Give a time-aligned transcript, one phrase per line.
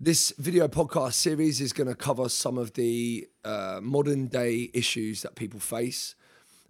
[0.00, 5.22] This video podcast series is going to cover some of the uh, modern day issues
[5.22, 6.14] that people face.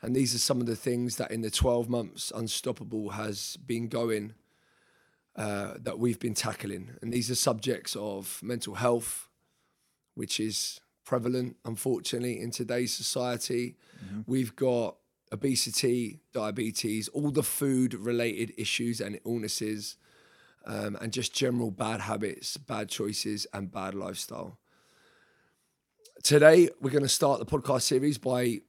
[0.01, 3.89] And these are some of the things that in the 12 months Unstoppable has been
[3.89, 4.33] going,
[5.37, 6.93] uh, that we've been tackling.
[7.03, 9.29] And these are subjects of mental health,
[10.15, 13.77] which is prevalent, unfortunately, in today's society.
[14.27, 14.97] We've got
[15.31, 19.99] obesity, diabetes, all the food related issues and illnesses,
[20.69, 24.59] um, and just general bad habits, bad choices, and bad lifestyle.
[26.23, 28.61] Today, we're going to start the podcast series by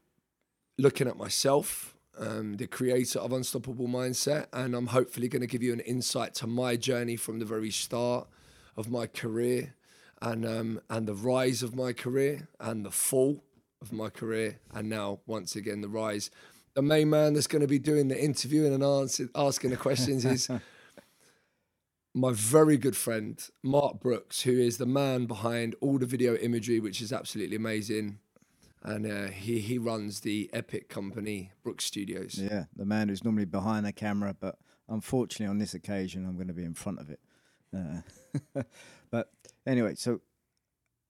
[0.78, 5.62] looking at myself, um, the creator of Unstoppable Mindset, and I'm hopefully going to give
[5.62, 8.28] you an insight to my journey from the very start
[8.78, 9.76] of my career
[10.22, 13.44] and um, and the rise of my career and the fall
[13.82, 16.32] of my career, and now once again the rise.
[16.76, 20.24] The main man that's going to be doing the interviewing and answer, asking the questions
[20.24, 20.50] is
[22.14, 26.80] my very good friend Mark Brooks, who is the man behind all the video imagery,
[26.80, 28.20] which is absolutely amazing.
[28.82, 32.40] And uh, he he runs the epic company Brooks Studios.
[32.40, 34.58] Yeah, the man who's normally behind the camera, but
[34.88, 37.20] unfortunately on this occasion I'm going to be in front of it.
[37.76, 38.64] Uh,
[39.12, 39.32] but
[39.68, 40.22] anyway, so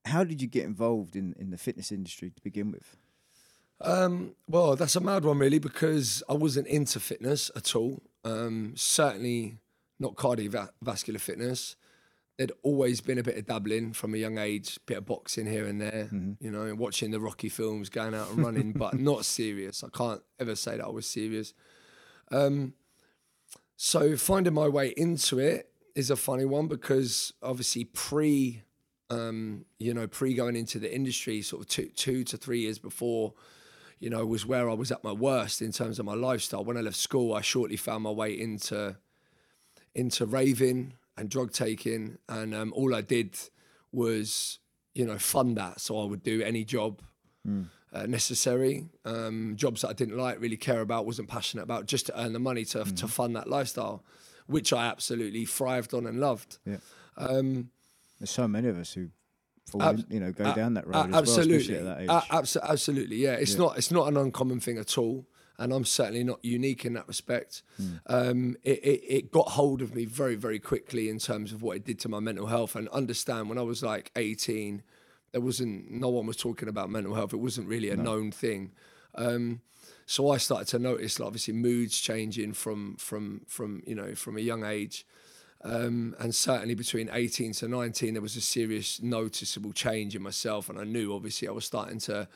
[0.05, 2.97] how did you get involved in, in the fitness industry to begin with?
[3.81, 8.01] Um, well, that's a mad one, really, because I wasn't into fitness at all.
[8.25, 9.59] Um, certainly
[9.99, 11.75] not cardiovascular fitness.
[12.37, 15.65] There'd always been a bit of dabbling from a young age, bit of boxing here
[15.65, 16.07] and there,
[16.39, 19.83] you know, watching the Rocky films, going out and running, but not serious.
[19.83, 21.53] I can't ever say that I was serious.
[22.31, 22.75] Um,
[23.75, 28.63] so finding my way into it is a funny one because obviously pre,
[29.09, 32.79] um, you know, pre going into the industry, sort of two, two to three years
[32.79, 33.33] before,
[33.99, 36.63] you know, was where I was at my worst in terms of my lifestyle.
[36.63, 38.95] When I left school, I shortly found my way into
[39.95, 43.37] into raving and drug taking, and um, all I did
[43.91, 44.59] was,
[44.95, 45.81] you know, fund that.
[45.81, 47.01] So I would do any job
[47.91, 52.05] uh, necessary, um, jobs that I didn't like, really care about, wasn't passionate about, just
[52.05, 54.03] to earn the money to to fund that lifestyle,
[54.47, 56.59] which I absolutely thrived on and loved.
[56.65, 56.77] Yeah.
[57.17, 57.71] Um,
[58.19, 59.09] There's so many of us who
[59.69, 62.09] fall Ab- in, you know, go down that road well, absolutely, at that age.
[62.09, 63.33] A- abso- absolutely, yeah.
[63.33, 65.25] It's not it's not an uncommon thing at all,
[65.59, 67.61] and I'm certainly not unique in that respect.
[67.77, 67.95] Hmm.
[68.07, 71.77] Um, it, it it got hold of me very very quickly in terms of what
[71.77, 72.75] it did to my mental health.
[72.75, 74.81] And understand when I was like 18,
[75.33, 77.33] there wasn't no one was talking about mental health.
[77.33, 78.71] It wasn't really a known thing.
[79.15, 79.61] Um,
[80.05, 84.37] so I started to notice, like, obviously, moods changing from from from you know from
[84.37, 85.05] a young age.
[85.61, 90.69] Um, and certainly between 18 to 19, there was a serious noticeable change in myself.
[90.69, 92.29] And I knew obviously I was starting to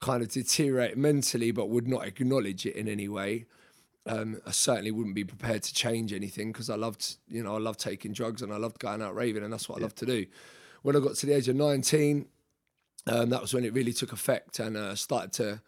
[0.00, 3.46] kind of deteriorate mentally, but would not acknowledge it in any way.
[4.06, 7.58] Um, I certainly wouldn't be prepared to change anything because I loved, you know, I
[7.58, 10.06] loved taking drugs and I loved going out raving, and that's what I love to
[10.06, 10.26] do.
[10.82, 12.26] When I got to the age of 19,
[13.06, 15.60] um, that was when it really took effect and uh, started to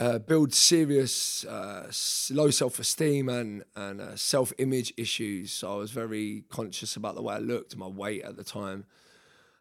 [0.00, 1.90] uh, build serious uh,
[2.30, 5.52] low self-esteem and and uh, self-image issues.
[5.52, 8.84] So I was very conscious about the way I looked, my weight at the time,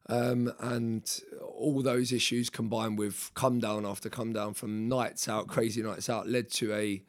[0.10, 5.48] um, and all those issues combined with come down after come down from nights out,
[5.48, 7.04] crazy nights out, led to a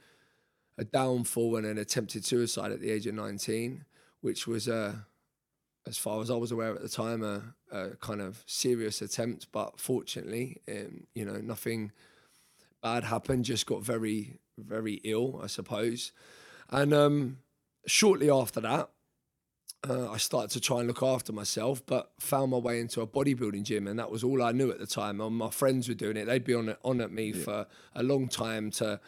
[0.78, 3.84] a downfall and an attempted suicide at the age of 19,
[4.20, 5.06] which was a
[5.87, 9.47] as far as I was aware at the time, a, a kind of serious attempt.
[9.53, 11.92] But fortunately, um, you know, nothing
[12.82, 13.47] bad happened.
[13.47, 16.12] Just got very, very ill, I suppose.
[16.69, 17.38] And um,
[17.87, 18.91] shortly after that,
[19.89, 23.06] uh, I started to try and look after myself, but found my way into a
[23.06, 25.21] bodybuilding gym, and that was all I knew at the time.
[25.21, 28.28] And my friends were doing it; they'd be on on at me for a long
[28.28, 29.00] time to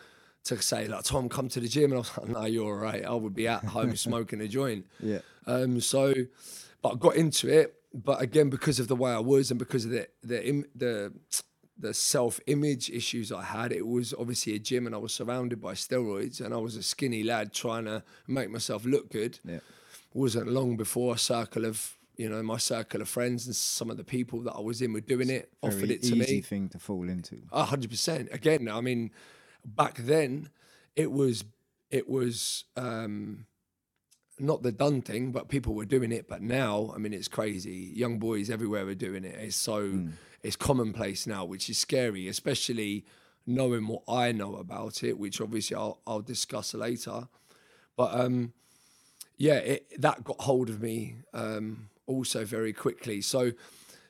[0.44, 2.75] to say like, "Tom, come to the gym," and I was like, "No, you're all
[2.75, 3.04] right.
[3.04, 5.20] I would be at home smoking a joint." yeah.
[5.47, 6.14] Um, so,
[6.82, 7.75] but I got into it.
[7.92, 11.12] But again, because of the way I was and because of the the im- the
[11.76, 15.60] the self image issues I had, it was obviously a gym, and I was surrounded
[15.60, 19.41] by steroids, and I was a skinny lad trying to make myself look good.
[19.44, 19.59] Yeah.
[20.12, 23.97] Wasn't long before a circle of you know my circle of friends and some of
[23.97, 26.24] the people that I was in were doing it, offered it to me.
[26.24, 27.36] easy thing to fall into.
[27.53, 28.28] A hundred percent.
[28.33, 29.10] Again, I mean,
[29.65, 30.51] back then
[30.97, 31.45] it was
[31.91, 33.47] it was um,
[34.39, 36.28] not the done thing, but people were doing it.
[36.28, 37.91] But now, I mean, it's crazy.
[37.95, 39.36] Young boys everywhere are doing it.
[39.39, 40.09] It's so
[40.42, 43.04] it's commonplace now, which is scary, especially
[43.47, 47.28] knowing what I know about it, which obviously I'll I'll discuss later.
[47.97, 48.53] But um,
[49.41, 53.22] yeah, it, that got hold of me um, also very quickly.
[53.22, 53.53] So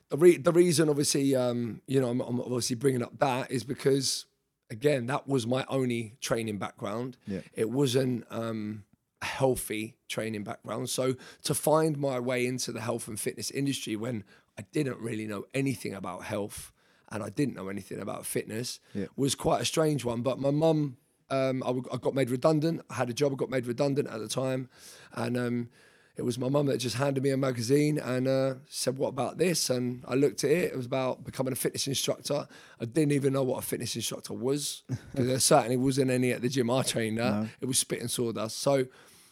[0.09, 3.63] the re- the reason, obviously, um, you know, I'm, I'm obviously bringing up that is
[3.63, 4.25] because
[4.69, 7.15] again, that was my only training background.
[7.25, 7.39] Yeah.
[7.53, 8.83] It wasn't um,
[9.21, 10.89] a healthy training background.
[10.89, 14.25] So to find my way into the health and fitness industry when
[14.59, 16.73] I didn't really know anything about health
[17.09, 19.05] and I didn't know anything about fitness Yeah.
[19.15, 20.21] was quite a strange one.
[20.23, 20.97] But my mum,
[21.31, 22.81] um, I, w- I got made redundant.
[22.89, 24.69] I had a job, I got made redundant at the time,
[25.13, 25.69] and um,
[26.17, 29.37] it was my mum that just handed me a magazine and uh, said, "What about
[29.37, 30.71] this?" And I looked at it.
[30.73, 32.47] It was about becoming a fitness instructor.
[32.79, 36.41] I didn't even know what a fitness instructor was because there certainly wasn't any at
[36.41, 37.33] the gym I trained at.
[37.61, 38.59] It was spit and sawdust.
[38.59, 38.85] So,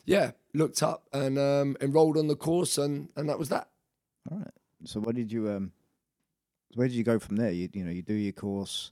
[0.06, 3.68] yeah, looked up and um, enrolled on the course, and and that was that.
[4.32, 4.48] All right.
[4.86, 5.74] So what did you um?
[6.76, 7.52] Where did you go from there?
[7.52, 8.92] You you know you do your course.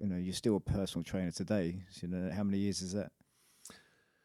[0.00, 1.82] You know you're still a personal trainer today.
[1.90, 3.12] So, you know how many years is that?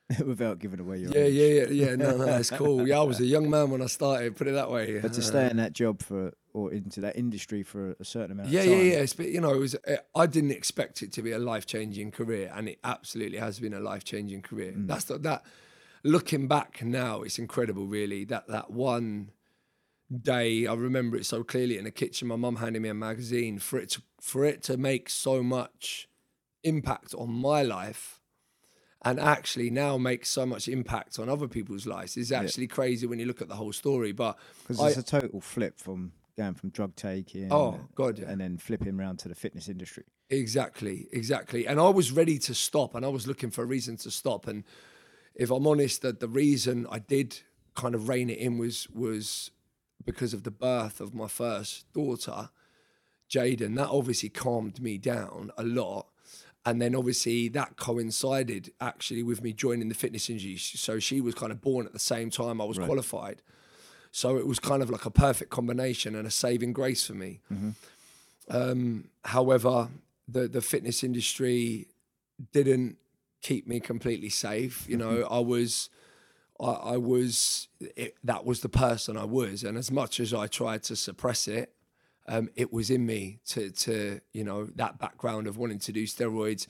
[0.26, 1.34] Without giving away your Yeah, age.
[1.36, 1.96] yeah, yeah, yeah.
[1.96, 2.88] No, no, it's cool.
[2.88, 4.36] Yeah, I was a young man when I started.
[4.36, 5.00] Put it that way.
[5.00, 8.50] But to stay in that job for or into that industry for a certain amount
[8.50, 8.74] Yeah, of time.
[8.74, 9.00] yeah, yeah.
[9.02, 9.76] It's, been- you know, it was.
[9.76, 13.60] uh, I didn't expect it to be a life changing career, and it absolutely has
[13.60, 14.74] been a life changing career.
[14.74, 14.88] Mm.
[14.88, 15.44] That's the, that.
[16.04, 17.86] Looking back now, it's incredible.
[17.86, 19.30] Really, that that one
[20.10, 22.28] day, I remember it so clearly in the kitchen.
[22.30, 26.08] My mum handed me a magazine for it to for it to make so much
[26.64, 28.20] impact on my life.
[29.02, 33.18] And actually now make so much impact on other people's lives is actually crazy when
[33.18, 34.12] you look at the whole story.
[34.12, 34.38] But
[34.68, 37.48] Because it's a total flip from going from drug taking.
[37.52, 38.30] Oh, God, yeah.
[38.30, 40.04] And then flipping around to the fitness industry.
[40.30, 41.66] Exactly, exactly.
[41.66, 44.48] And I was ready to stop and I was looking for a reason to stop.
[44.48, 44.64] And
[45.34, 47.40] if I'm honest, that the reason I did
[47.76, 49.52] kind of rein it in was was
[50.06, 52.50] because of the birth of my first daughter,
[53.30, 53.76] Jaden.
[53.76, 56.08] That obviously calmed me down a lot.
[56.66, 60.58] And then obviously that coincided actually with me joining the fitness industry.
[60.58, 63.42] So she was kind of born at the same time I was qualified.
[64.12, 67.40] So it was kind of like a perfect combination and a saving grace for me.
[68.50, 69.90] Um, however,
[70.28, 71.88] the the fitness industry
[72.52, 72.98] didn't
[73.42, 74.86] keep me completely safe.
[74.90, 75.90] You know, I was,
[76.60, 80.48] I, I was, it, that was the person I was, and as much as I
[80.48, 81.72] tried to suppress it,
[82.30, 86.04] um, it was in me to to you know that background of wanting to do
[86.06, 86.68] steroids.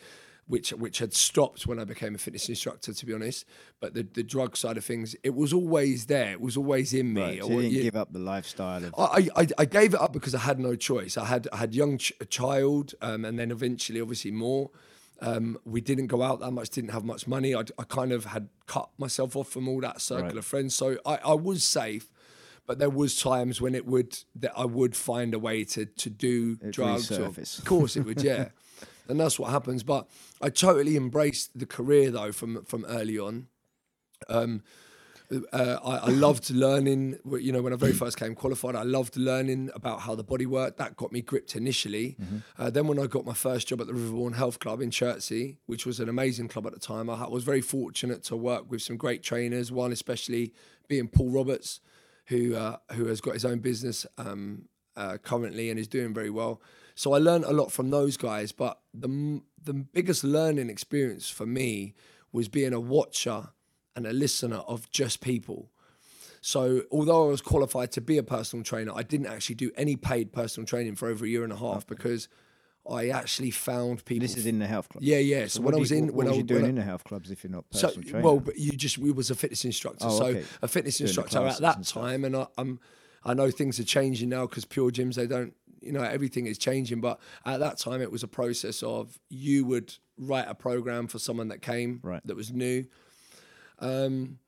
[0.48, 3.46] Which, which had stopped when I became a fitness instructor, to be honest.
[3.80, 6.32] But the, the drug side of things, it was always there.
[6.32, 7.22] It was always in me.
[7.22, 7.40] Right.
[7.44, 7.84] So I you didn't yeah.
[7.84, 8.96] give up the lifestyle of.
[8.98, 11.18] I, I, I gave it up because I had no choice.
[11.18, 14.72] I had I had young ch- a child, um, and then eventually, obviously, more.
[15.22, 17.54] Um, we didn't go out that much, didn't have much money.
[17.54, 20.38] I, I kind of had cut myself off from all that circle Right.
[20.38, 22.10] of friends, so I, I was safe.
[22.70, 26.10] But there was times when it would that I would find a way to to
[26.12, 27.12] do It'd drugs.
[27.12, 28.50] Or, of course, it would, yeah.
[29.10, 29.82] and that's what happens.
[29.82, 30.08] But
[30.40, 33.48] I totally embraced the career though from from early on.
[34.28, 34.62] Um,
[35.52, 37.18] uh, I, I loved learning.
[37.26, 40.46] You know, when I very first came qualified, I loved learning about how the body
[40.46, 40.78] worked.
[40.78, 42.18] That got me gripped initially.
[42.60, 45.58] Uh, then, when I got my first job at the Riverbourne Health Club in Chertsey,
[45.66, 48.84] which was an amazing club at the time, I was very fortunate to work with
[48.84, 49.72] some great trainers.
[49.72, 50.54] One especially
[50.88, 51.80] being Paul Roberts,
[52.30, 54.66] who uh, who has got his own business um,
[54.96, 56.62] uh, currently and is doing very well.
[56.96, 58.52] So I learned a lot from those guys.
[58.52, 61.96] But the the biggest learning experience for me
[62.32, 63.50] was being a watcher
[63.96, 65.72] and a listener of just people.
[66.42, 69.98] So, although I was qualified to be a personal trainer, I didn't actually do any
[69.98, 72.30] paid personal training for over a year and a half because
[72.90, 74.22] I actually found people.
[74.28, 75.04] This is in the health club.
[75.04, 75.48] yeah, yeah.
[75.48, 76.82] So, when I was you- in, what when was I was doing I- in the
[76.84, 78.26] health clubs if you're not so personal trainer?
[78.26, 80.06] well, but you just we was a fitness instructor.
[80.08, 80.44] Oh, so okay.
[80.62, 82.80] a fitness Doing instructor at that and time, and I, I'm
[83.24, 86.58] I know things are changing now because pure gyms they don't you know everything is
[86.58, 87.02] changing.
[87.02, 91.20] But at that time, it was a process of you would write a program for
[91.20, 92.22] someone that came Right.
[92.26, 92.86] that was new.
[93.80, 94.40] Um,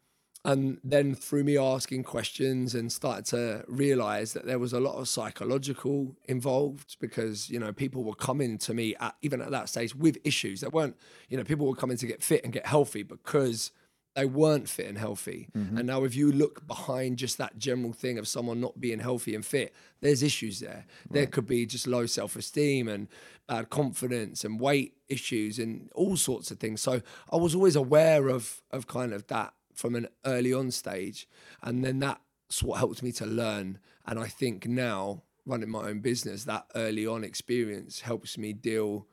[0.44, 4.96] and then through me asking questions and started to realize that there was a lot
[4.96, 9.70] of psychological involved because you know people were coming to me at, even at that
[9.70, 10.96] stage with issues that weren't
[11.30, 13.72] you know people were coming to get fit and get healthy because
[14.14, 15.48] they weren't fit and healthy.
[15.58, 15.78] Mm-hmm.
[15.78, 19.36] And now if you look behind just that general thing of someone not being healthy
[19.36, 20.86] and fit there's issues there.
[21.10, 23.08] There could be just low self-esteem and
[23.48, 26.82] bad confidence and weight issues and all sorts of things.
[26.82, 31.28] So i was always aware of of kind of that from an early on stage
[31.64, 36.00] and then that's what helped me to learn and i think now running my own
[36.00, 39.08] business that early on experience helps me deal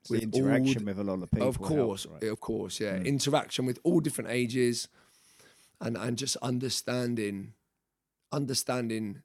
[0.00, 1.48] It's with interaction the- with a lot of people.
[1.48, 2.22] of course, helps, right?
[2.28, 2.32] Mm.
[2.32, 2.96] of course, yeah.
[2.96, 4.88] Interaction with all different ages,
[5.80, 7.52] and and just understanding,
[8.32, 9.22] understanding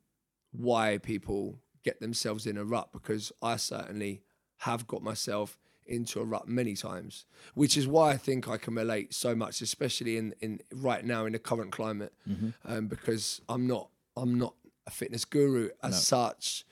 [0.51, 2.91] why people get themselves in a rut.
[2.91, 4.21] Because I certainly
[4.57, 5.57] have got myself
[5.89, 9.61] into a rut many times, which is why I think I can relate so much,
[9.61, 12.49] especially in in right now in the current climate, Mm-hmm.
[12.65, 14.53] um, because I'm not I'm not
[14.85, 16.65] a fitness guru as such,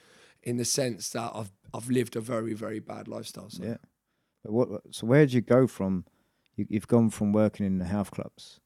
[0.44, 3.50] in the sense that I've I've lived a very very bad lifestyle.
[3.50, 3.64] So.
[3.64, 3.78] Yeah.
[4.44, 4.82] But what?
[4.92, 6.06] So where did you go from?
[6.56, 8.60] You, you've gone from working in the health clubs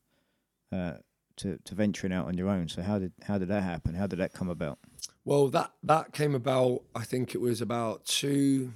[0.71, 0.93] uh,
[1.37, 2.67] to to venturing out on your own.
[2.67, 3.95] So how did how did that happen?
[3.95, 4.77] How did that come about?
[5.25, 6.83] Well, that that came about.
[6.95, 8.73] I think it was about two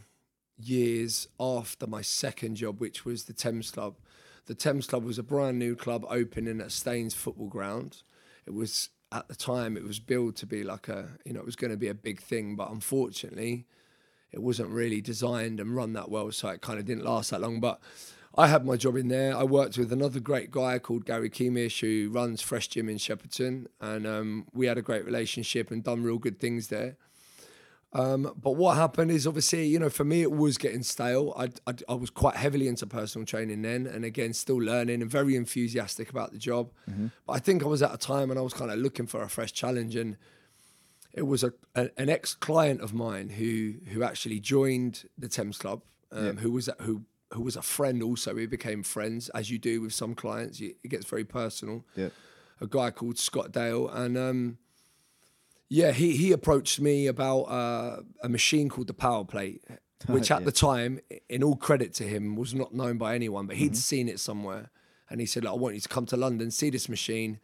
[0.57, 3.95] years after my second job, which was the Thames Club.
[4.45, 8.03] The Thames Club was a brand new club opening at Staines Football Ground.
[8.45, 11.45] It was at the time it was billed to be like a you know it
[11.45, 13.65] was going to be a big thing, but unfortunately,
[14.31, 17.41] it wasn't really designed and run that well, so it kind of didn't last that
[17.41, 17.59] long.
[17.59, 17.79] But
[18.35, 19.37] I had my job in there.
[19.37, 23.67] I worked with another great guy called Gary Keemish who runs Fresh Gym in Shepperton,
[23.79, 26.97] and um, we had a great relationship and done real good things there.
[27.93, 31.33] Um, but what happened is obviously, you know, for me, it was getting stale.
[31.37, 35.11] I, I, I, was quite heavily into personal training then, and again, still learning and
[35.11, 36.71] very enthusiastic about the job.
[36.89, 37.07] Mm-hmm.
[37.27, 39.21] But I think I was at a time when I was kind of looking for
[39.21, 40.17] a fresh challenge, and
[41.13, 45.59] it was a, a an ex client of mine who who actually joined the Thames
[45.59, 46.39] Club, um, yep.
[46.39, 48.33] who was who who was a friend also.
[48.33, 50.59] We became friends, as you do with some clients.
[50.59, 51.85] It gets very personal.
[51.95, 52.09] Yeah.
[52.59, 54.57] A guy called Scott Dale, and um,
[55.73, 59.63] yeah, he he approached me about uh, a machine called the Power Plate,
[60.05, 60.45] which at yeah.
[60.45, 60.99] the time,
[61.29, 63.77] in all credit to him, was not known by anyone, but he would mm-hmm.
[63.77, 64.69] seen it somewhere,
[65.09, 67.39] and he said, "I want you to come to London, see this machine.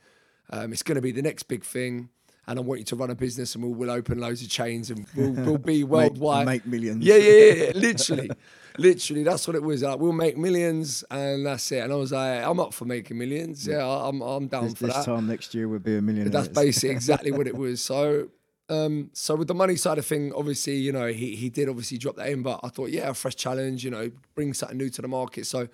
[0.52, 2.10] Um, it's going to be the next big thing."
[2.48, 4.90] and I want you to run a business and we'll, we'll open loads of chains
[4.90, 6.48] and we'll, we'll be worldwide.
[6.48, 7.06] make, make, millions.
[7.06, 7.72] Yeah, yeah, yeah.
[7.76, 8.32] literally.
[8.78, 9.84] literally, that's what it was.
[9.84, 11.80] Like, we'll make millions and that's it.
[11.80, 13.68] And I was like, I'm up for making millions.
[13.68, 15.00] Yeah, I'm, I'm down this, for this that.
[15.00, 16.32] This time next year we'll be a millionaire.
[16.32, 17.82] That's basically exactly what it was.
[17.82, 18.30] So,
[18.70, 21.98] um, so with the money side of thing, obviously, you know, he, he did obviously
[21.98, 24.90] drop that in, but I thought, yeah, a fresh challenge, you know, bring something new
[24.90, 25.48] to the market.
[25.48, 25.68] So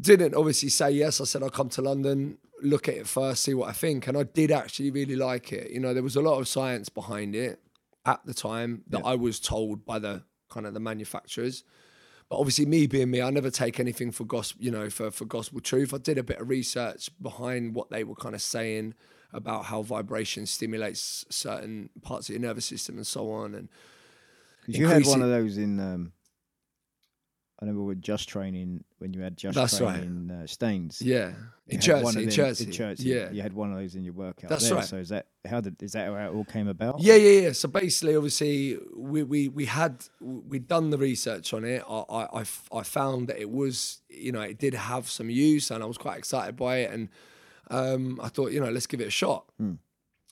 [0.00, 1.20] didn't obviously say yes.
[1.20, 4.06] I said I'll come to London look at it first, see what I think.
[4.06, 5.70] And I did actually really like it.
[5.70, 7.60] You know, there was a lot of science behind it
[8.06, 9.10] at the time that yeah.
[9.10, 11.64] I was told by the kind of the manufacturers.
[12.28, 15.24] But obviously, me being me, I never take anything for gospel, you know, for, for
[15.24, 15.94] gospel truth.
[15.94, 18.94] I did a bit of research behind what they were kind of saying
[19.32, 23.54] about how vibration stimulates certain parts of your nervous system and so on.
[23.54, 23.68] And
[24.66, 26.12] you had one of those in um,
[27.60, 30.44] I remember with Just Training when you had Just That's Training right.
[30.44, 31.02] uh, Staines.
[31.02, 31.32] Yeah,
[31.66, 33.00] in Chertsey, in Chertsey, in.
[33.00, 34.48] Yeah, you had one of those in your workout.
[34.48, 34.76] That's there.
[34.76, 34.84] right.
[34.84, 37.00] So is that how did is that how it all came about?
[37.00, 37.52] Yeah, yeah, yeah.
[37.52, 41.82] So basically, obviously, we we we had we'd done the research on it.
[41.88, 45.82] I I I found that it was you know it did have some use, and
[45.82, 47.08] I was quite excited by it, and
[47.70, 49.46] um, I thought you know let's give it a shot.
[49.58, 49.74] Hmm.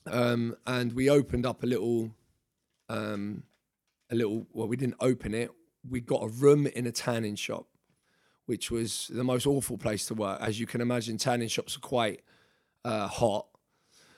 [0.05, 2.11] Um, and we opened up a little,
[2.87, 3.43] um,
[4.09, 4.47] a little.
[4.53, 5.51] Well, we didn't open it
[5.89, 7.67] we got a room in a tanning shop,
[8.45, 10.39] which was the most awful place to work.
[10.41, 12.21] As you can imagine, tanning shops are quite
[12.85, 13.47] uh, hot.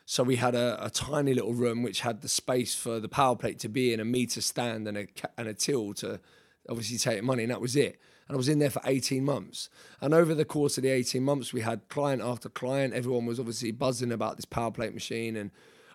[0.05, 3.35] So we had a, a, tiny little room which had the space for the power
[3.35, 5.07] plate to be in, a meter stand and a
[5.38, 6.19] and a till to
[6.67, 7.99] obviously take money, and that was it.
[8.27, 9.69] And I was in there for 18 months.
[10.01, 12.93] And over the course of the 18 months, we had client after client.
[12.93, 15.35] Everyone was obviously buzzing about this power plate machine.
[15.35, 15.49] And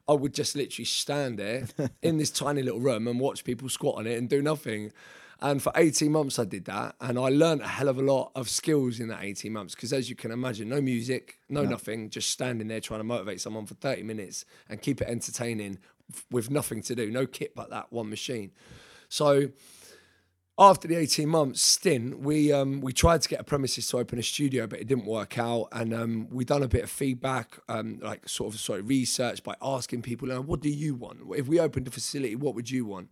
[0.08, 1.68] I would just literally stand there
[2.02, 4.92] in this tiny little room and watch people squat on it and do nothing.
[5.44, 6.94] And for 18 months, I did that.
[7.02, 9.74] And I learned a hell of a lot of skills in that 18 months.
[9.74, 13.04] Because as you can imagine, no music, no, no, nothing, just standing there trying to
[13.04, 15.80] motivate someone for 30 minutes and keep it entertaining
[16.30, 18.52] with nothing to do, no kit but that one machine.
[19.10, 19.50] So
[20.58, 24.18] after the 18 months stint, we um, we tried to get a premises to open
[24.18, 25.68] a studio, but it didn't work out.
[25.72, 29.56] And um, we done a bit of feedback, um, like sort of sorry research by
[29.60, 31.18] asking people, "What do you want?
[31.36, 33.10] If we opened a facility, what would you want?"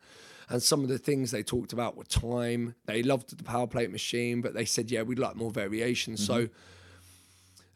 [0.48, 2.74] And some of the things they talked about were time.
[2.86, 6.14] They loved the power plate machine, but they said, yeah, we'd like more variation.
[6.14, 6.24] Mm-hmm.
[6.24, 6.48] So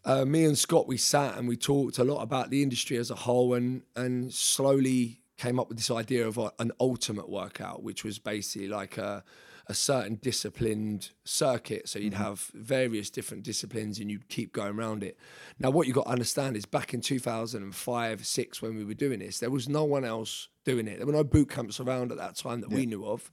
[0.07, 3.11] uh, me and Scott, we sat and we talked a lot about the industry as
[3.11, 7.83] a whole and, and slowly came up with this idea of a, an ultimate workout,
[7.83, 9.25] which was basically like a,
[9.67, 11.89] a certain disciplined circuit.
[11.89, 12.23] So you'd mm-hmm.
[12.23, 15.19] have various different disciplines and you'd keep going around it.
[15.59, 19.19] Now, what you've got to understand is back in 2005, six, when we were doing
[19.19, 20.99] this, there was no one else doing it.
[20.99, 22.77] There were no boot camps around at that time that yeah.
[22.77, 23.31] we knew of.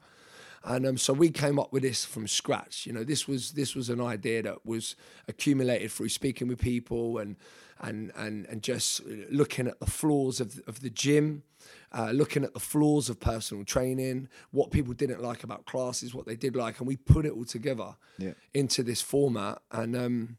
[0.66, 2.86] And um, so we came up with this from scratch.
[2.86, 4.96] You know, this was this was an idea that was
[5.28, 7.36] accumulated through speaking with people and
[7.82, 11.44] and and and just looking at the flaws of of the gym,
[11.92, 16.25] uh, looking at the flaws of personal training, what people didn't like about classes, what
[16.25, 18.34] they did like, and we put it all together yeah.
[18.54, 19.62] into this format.
[19.70, 20.38] And um,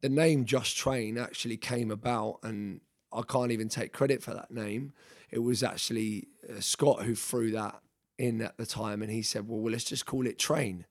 [0.00, 2.80] the name Just Train actually came about, and
[3.12, 4.92] I can't even take credit for that name.
[5.30, 7.80] It was actually uh, Scott who threw that
[8.18, 10.86] in at the time, and he said, "Well, well let's just call it Train."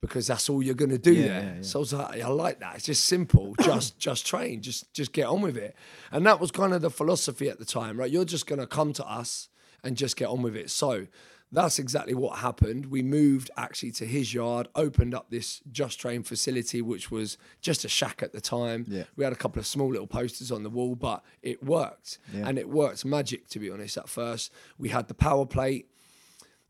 [0.00, 1.42] Because that's all you're going to do yeah, there.
[1.42, 1.62] Yeah, yeah.
[1.62, 2.74] So I was like, I like that.
[2.74, 3.54] It's just simple.
[3.62, 4.60] Just, just train.
[4.60, 5.74] Just, just get on with it.
[6.12, 8.10] And that was kind of the philosophy at the time, right?
[8.10, 9.48] You're just going to come to us
[9.82, 10.68] and just get on with it.
[10.68, 11.06] So
[11.54, 12.86] that's exactly what happened.
[12.86, 17.84] We moved actually to his yard, opened up this Just Train facility, which was just
[17.84, 18.84] a shack at the time.
[18.88, 19.04] Yeah.
[19.16, 22.18] We had a couple of small little posters on the wall, but it worked.
[22.32, 22.48] Yeah.
[22.48, 24.52] And it worked magic, to be honest, at first.
[24.78, 25.88] We had the power plate.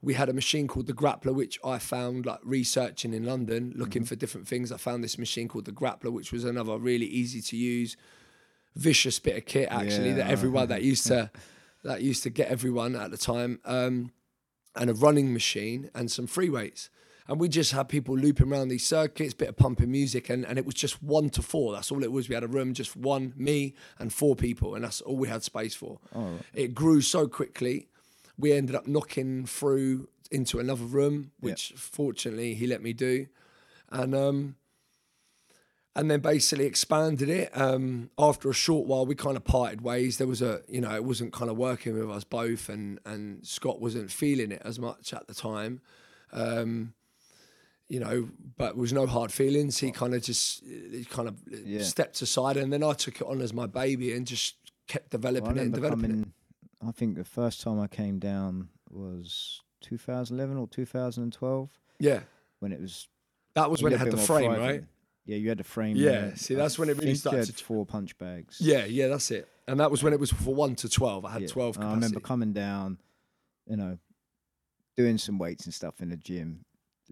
[0.03, 4.03] We had a machine called the Grappler, which I found like researching in London, looking
[4.03, 4.09] Mm-hmm.
[4.09, 4.71] for different things.
[4.71, 7.97] I found this machine called the Grappler, which was another really easy to use,
[8.77, 10.17] vicious bit of kit actually Yeah.
[10.17, 11.31] that everyone that used to
[11.85, 13.61] that used to get everyone at the time.
[13.65, 14.11] Um,
[14.77, 16.91] and a running machine and some free weights.
[17.27, 20.59] And we just had people looping around these circuits, bit of pumping music, and, and
[20.59, 21.73] it was just one to four.
[21.73, 22.29] That's all it was.
[22.29, 25.43] We had a room, just one, me, and four people, and that's all we had
[25.43, 26.01] space for.
[26.53, 27.89] It grew so quickly.
[28.37, 33.27] We ended up knocking through into another room, which fortunately he let me do.
[33.91, 34.57] And um,
[35.97, 37.51] and then basically expanded it.
[37.57, 40.19] Um, after a short while, we kind of parted ways.
[40.19, 43.47] There was a, you know, it wasn't kind of working with us both, and and
[43.47, 45.81] Scott wasn't feeling it as much at the time.
[46.33, 46.95] Um,
[47.89, 49.79] you know, but there was no hard feelings.
[49.79, 51.83] He kind of just, he kind of Yeah.
[51.83, 54.57] stepped aside, and then I took it on as my baby and just
[54.89, 56.29] kept developing Well, it and developing it.
[56.87, 61.71] I think the first time I came down was 2011 or 2012
[62.01, 62.21] Yeah,
[62.61, 63.07] when it was.
[63.55, 64.85] that was when it had the frame, right?
[65.27, 65.97] Yeah, you had to frame.
[65.97, 68.59] Yeah, see, I that's when it really started to four punch bags.
[68.61, 69.49] Yeah, yeah, that's it.
[69.67, 71.25] And that was when it was for one to twelve.
[71.25, 71.49] I had Yeah.
[71.49, 71.79] twelve.
[71.79, 72.99] I remember coming down,
[73.67, 73.99] you know,
[74.97, 76.65] doing some weights and stuff in the gym,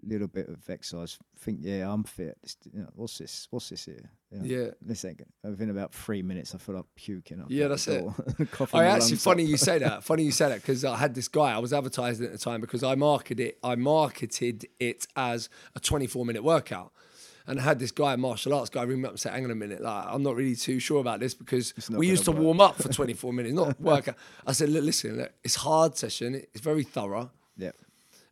[0.03, 1.17] a little bit of exercise.
[1.39, 2.37] Think, yeah, I'm fit.
[2.43, 3.47] This- you know, what's this?
[3.49, 4.09] What's this here?
[4.31, 4.71] You know, Yeah.
[4.81, 5.27] This ain't good.
[5.43, 7.39] Within about three minutes, I feel like puking.
[7.41, 8.03] Up Yeah, that's it.
[8.51, 9.49] coughing Oh, actually, funny up.
[9.49, 10.03] you say that.
[10.09, 11.51] Funny you say that because I had this guy.
[11.53, 13.59] I was advertising at the time because I marketed it.
[13.63, 16.93] I marketed it as a 24 minute workout,
[17.47, 19.45] and I had this guy, a martial arts guy, ring me up and say, "Hang
[19.45, 22.31] on a minute, like I'm not really too sure about this because we used to
[22.31, 25.97] work." warm up for 24 minutes, not workout." I said, "Look, listen, look, it's hard
[25.97, 26.35] session.
[26.35, 27.71] It's very thorough." Yeah.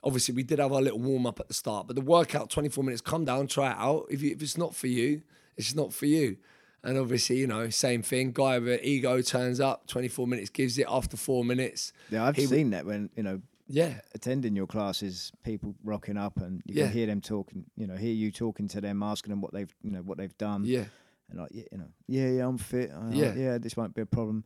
[0.03, 2.83] obviously we did have our little warm up at the start, but the workout 24
[2.83, 4.07] minutes, come down, try it out.
[4.09, 5.21] If, you, if it's not for you,
[5.57, 6.37] it's not for you.
[6.83, 8.31] And obviously, you know, same thing.
[8.31, 11.93] Guy with ego turns up, 24 minutes, gives it after four minutes.
[12.09, 13.41] Yeah, I've He seen that when, you know,
[13.71, 16.85] Yeah, attending your classes, people rocking up and you Yeah.
[16.85, 19.73] can hear them talking, you know, hear you talking to them, asking them what they've,
[19.81, 20.65] you know, what they've done.
[20.65, 20.85] yeah,
[21.29, 22.91] And like, you know, yeah, yeah, I'm fit.
[23.11, 23.33] Yeah.
[23.35, 24.43] yeah, this won't be a problem.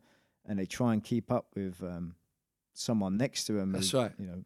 [0.48, 2.14] And they try and keep up with um,
[2.72, 3.72] someone next to them.
[3.72, 4.12] That's who, right.
[4.18, 4.44] You know,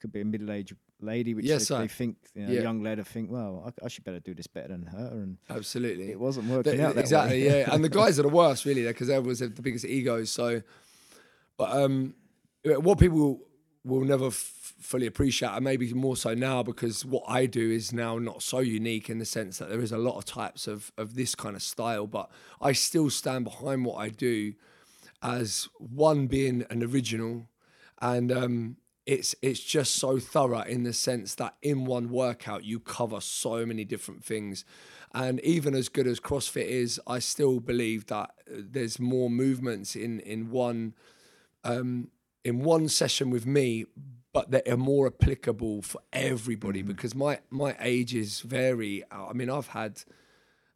[0.00, 2.62] could be a middle-aged lady, which Yes, they, they think, you know, Yeah.
[2.62, 5.08] young lad, think, well, I, I should better do this better than her.
[5.12, 6.10] And absolutely.
[6.10, 7.72] it wasn't working out that exactly, yeah.
[7.74, 10.30] And the guys are the worst, really, because have the biggest egos.
[10.30, 10.62] So,
[11.58, 12.14] but um,
[12.64, 13.40] what people
[13.84, 17.92] will never f- fully appreciate, and maybe more so now, because what I do is
[17.92, 20.92] now not so unique in the sense that there is a lot of types of
[20.96, 24.54] of this kind of style, but I still stand behind what I do
[25.22, 27.48] as one being an original,
[28.00, 32.78] and um, it's it's just so thorough in the sense that in one workout you
[32.78, 34.64] cover so many different things,
[35.12, 39.96] and even as good as CrossFit is, I still believe that uh, there's more movements
[39.96, 40.94] in in one
[41.64, 42.10] um,
[42.44, 43.86] in one session with me,
[44.32, 46.88] but that are more applicable for everybody mm-hmm.
[46.88, 49.04] because my my ages vary.
[49.10, 50.02] Uh, I mean, I've had.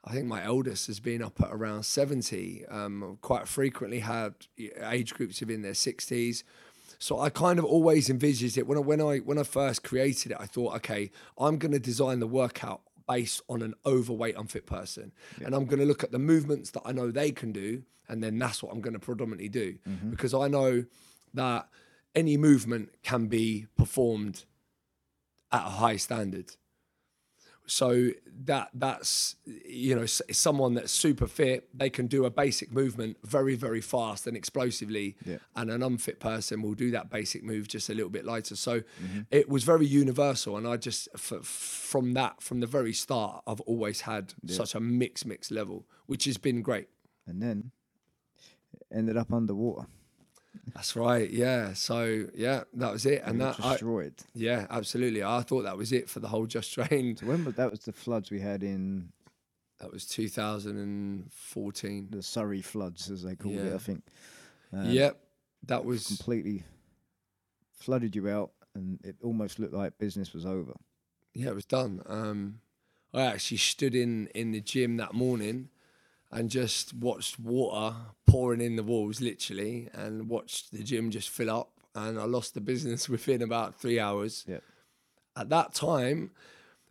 [0.09, 2.65] I think my eldest has been up at around 70.
[2.67, 6.45] Um, quite frequently had age groups within their 60s.
[7.01, 10.33] So I kind of always envisaged it when I when I when I first created
[10.33, 10.39] it.
[10.41, 15.13] I thought, okay, I'm going to design the workout based on an overweight, unfit person,
[15.45, 18.23] and I'm going to look at the movements that I know they can do, and
[18.23, 20.11] then that's what I'm going to predominantly do mm-hmm.
[20.11, 20.85] because I know
[21.37, 21.69] that
[22.15, 24.45] any movement can be performed
[25.53, 26.57] at a high standard.
[27.69, 28.11] So
[28.45, 33.57] that that's you know someone that's super fit, they can do a basic movement very
[33.57, 35.39] very fast and explosively, Yeah.
[35.57, 38.55] and an unfit person will do that basic move just a little bit lighter.
[38.55, 39.21] So Mm-hmm.
[39.33, 43.61] it was very universal, and I just f- from that from the very start, I've
[43.63, 46.87] always had such a mix mix level, which has been great.
[47.27, 47.73] And then
[48.75, 49.89] it ended up underwater.
[50.75, 51.73] That's right, yeah.
[51.75, 54.15] So yeah, that was it, and We that I, destroyed.
[54.35, 55.23] yeah, absolutely.
[55.23, 57.17] I thought that was it for the whole Just Train.
[57.17, 57.71] So when was that?
[57.71, 59.13] Was the floods we had in
[59.79, 62.09] That was 2014.
[62.11, 63.75] the Surrey floods, as they called it?
[63.75, 64.03] I think.
[64.73, 65.19] Um, yep,
[65.67, 66.65] that was completely
[67.79, 70.73] flooded you out, and it almost looked like business was over.
[71.35, 72.03] yeah, it was done.
[72.07, 72.61] Um,
[73.15, 75.69] I actually stood in in the gym that morning
[76.31, 81.51] and just watched water pouring in the walls, literally, and watched the gym just fill
[81.51, 81.71] up.
[81.95, 84.45] And I lost the business within about three hours.
[85.37, 86.31] At that time,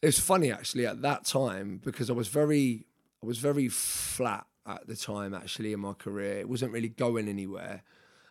[0.01, 0.85] it was funny actually.
[0.85, 2.85] At that time, because I was very,
[3.23, 6.39] I was very flat at the time actually in my career.
[6.39, 7.83] It wasn't really going anywhere,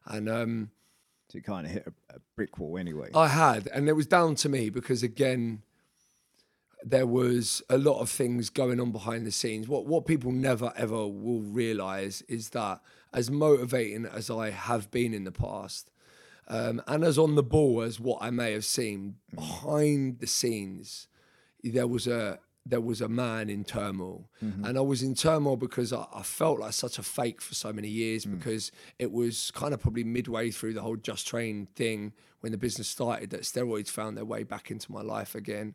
[0.07, 0.71] and um,
[1.29, 3.11] So you kind of hit a, a brick wall anyway.
[3.15, 5.63] I had, and it was down to me because again,
[6.85, 9.67] there was a lot of things going on behind the scenes.
[9.67, 12.81] What what people never ever will realize is that
[13.13, 15.91] as motivating as I have been in the past,
[16.47, 21.09] um, and as on the ball as what I may have seen behind the scenes,
[21.63, 25.93] there was a there was a man in turmoil, and I was in turmoil because
[25.93, 29.73] I, I felt like such a fake for so many years because it was kind
[29.73, 33.89] of probably midway through the whole just train thing when the business started that steroids
[33.89, 35.75] found their way back into my life again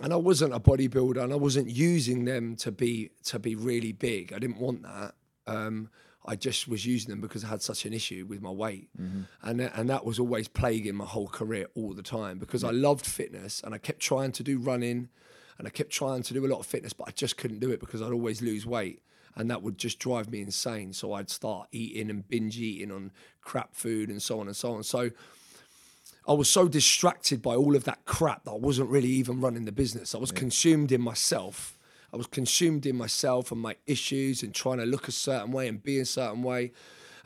[0.00, 3.92] and I wasn't a bodybuilder, and I wasn't using them to be to be really
[3.92, 4.32] big.
[4.32, 5.14] I didn't want that.
[5.46, 5.90] Um,
[6.26, 8.88] I just was using them because I had such an issue with my weight,
[9.42, 12.70] and tha- and that was always plaguing my whole career all the time because I
[12.70, 15.10] loved fitness and I kept trying to do running,
[15.58, 17.70] and I kept trying to do a lot of fitness, but I just couldn't do
[17.70, 19.00] it because I'd always lose weight.
[19.36, 20.92] And that would just drive me insane.
[20.92, 23.10] So I'd start eating and binge eating on
[23.42, 24.84] crap food and so on and so on.
[24.84, 25.10] So
[26.26, 29.66] I was so distracted by all of that crap that I wasn't really even running
[29.66, 30.14] the business.
[30.14, 31.78] I was consumed in myself.
[32.12, 35.68] I was consumed in myself and my issues and trying to look a certain way
[35.68, 36.72] and be a certain way.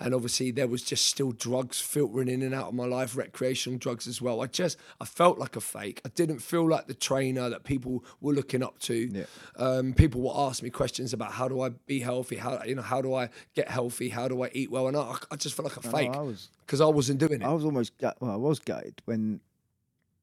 [0.00, 3.78] And obviously, there was just still drugs filtering in and out of my life, recreational
[3.78, 4.40] drugs as well.
[4.40, 6.00] I just, I felt like a fake.
[6.04, 8.94] I didn't feel like the trainer that people were looking up to.
[8.94, 9.24] Yeah.
[9.56, 12.82] Um, people would ask me questions about how do I be healthy, how you know,
[12.82, 15.68] how do I get healthy, how do I eat well, and I, I just felt
[15.68, 17.44] like a fake I was because I wasn't doing it.
[17.44, 19.40] I was almost gut, well, I was gutted when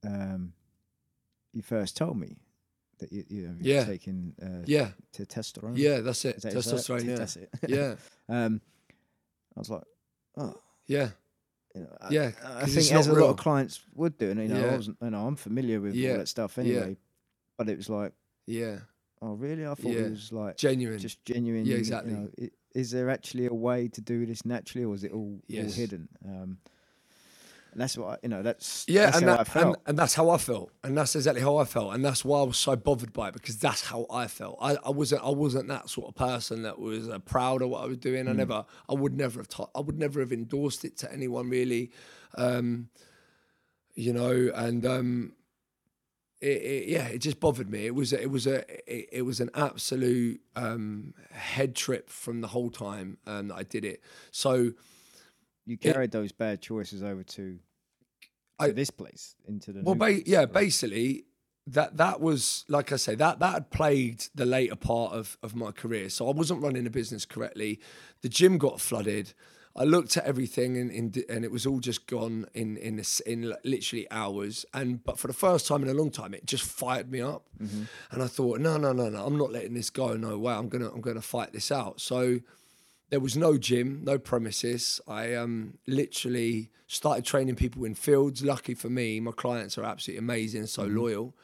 [0.06, 0.54] um,
[1.54, 2.38] you first told me
[3.00, 3.84] that you, you know, you're Yeah.
[3.86, 5.74] taking uh, yeah, to testosterone.
[5.76, 7.06] yeah, that's it that- Testosterone.
[7.06, 7.50] Yeah, That's it.
[7.68, 7.96] yeah,
[8.30, 8.62] um,
[9.56, 9.84] I was like,
[10.38, 10.54] oh,
[10.88, 11.10] yeah.
[11.74, 14.48] you know, I- Yeah, I, think as a lot of clients would do, and you
[14.50, 16.64] know, I wasn't, you know, I'm familiar with Yeah, all that stuff yeah.
[16.64, 16.98] anyway.
[17.58, 18.14] But it was like,
[18.48, 18.80] Yeah,
[19.22, 19.66] oh, really?
[19.66, 20.02] I thought Yeah.
[20.02, 21.00] it was like genuine.
[21.00, 21.66] just genuine.
[21.66, 22.14] Yeah, you exactly.
[22.14, 25.40] know, i- is there actually a way to do this naturally, or is it all,
[25.50, 26.10] all hidden?
[26.26, 26.58] Um,
[27.76, 28.42] and that's what I, you know.
[28.42, 29.66] That's yeah, that's and, how that, I felt.
[29.66, 32.40] and and that's how I felt, and that's exactly how I felt, and that's why
[32.40, 34.58] I was so bothered by it because that's how I felt.
[34.62, 37.84] I, I wasn't I wasn't that sort of person that was uh, proud of what
[37.84, 38.30] I was doing.
[38.30, 38.38] I Mm.
[38.38, 41.92] never I would never have ta- I would never have endorsed it to anyone really,
[42.36, 42.88] um,
[43.94, 45.34] you know, and um,
[46.40, 47.86] it, it, yeah, it just bothered me.
[47.86, 52.48] It was it was a it, it was an absolute um, head trip from the
[52.48, 54.02] whole time um, that I did it.
[54.32, 54.72] So.
[55.66, 57.60] You carried those bad choices over to, to
[58.60, 60.54] I- this place into the Well, ba- place, yeah, right?
[60.54, 61.26] basically
[61.68, 65.56] that that was like I say that that had plagued the later part of of
[65.56, 66.10] my career.
[66.10, 67.80] So I wasn't running a business correctly.
[68.22, 69.34] The gym got flooded.
[69.78, 73.20] I looked at everything and and, and it was all just gone in in this,
[73.22, 74.64] in literally hours.
[74.76, 77.48] And but for the first time in a long time, it just fired me up.
[77.60, 77.84] Mm-hmm.
[78.12, 80.16] And I thought, no, no, no, no, I'm not letting this go.
[80.16, 80.54] No way.
[80.54, 82.00] I'm gonna I'm gonna fight this out.
[82.00, 82.40] So
[83.10, 85.00] there was no gym, no premises.
[85.08, 88.44] I um, literally started training people in fields.
[88.44, 91.36] Lucky for me, my clients are absolutely amazing, so loyal,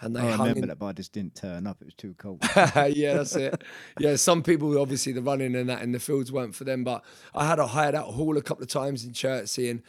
[0.00, 0.68] and they I hung remember in.
[0.68, 1.78] that, but I just didn't turn up.
[1.80, 2.38] It was too cold.
[2.56, 3.62] yeah, that's it.
[3.98, 7.04] Yeah, some people obviously the running and that in the fields weren't for them, but
[7.34, 9.82] I had a hired out hall a couple of times in Chertsey, and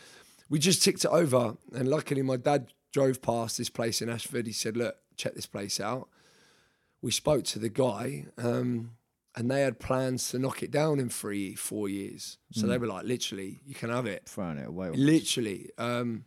[0.50, 1.58] we just ticked it over.
[1.74, 4.48] And luckily, my dad drove past this place in Ashford.
[4.48, 6.10] He said, "Look, check this place out."
[7.02, 8.92] We spoke to the guy, um,
[9.36, 12.38] and they had plans to knock it down in three, four years.
[12.52, 14.90] So they were like, "Literally, you can have it." Throwing it away.
[14.92, 15.70] Literally.
[15.78, 16.26] Um,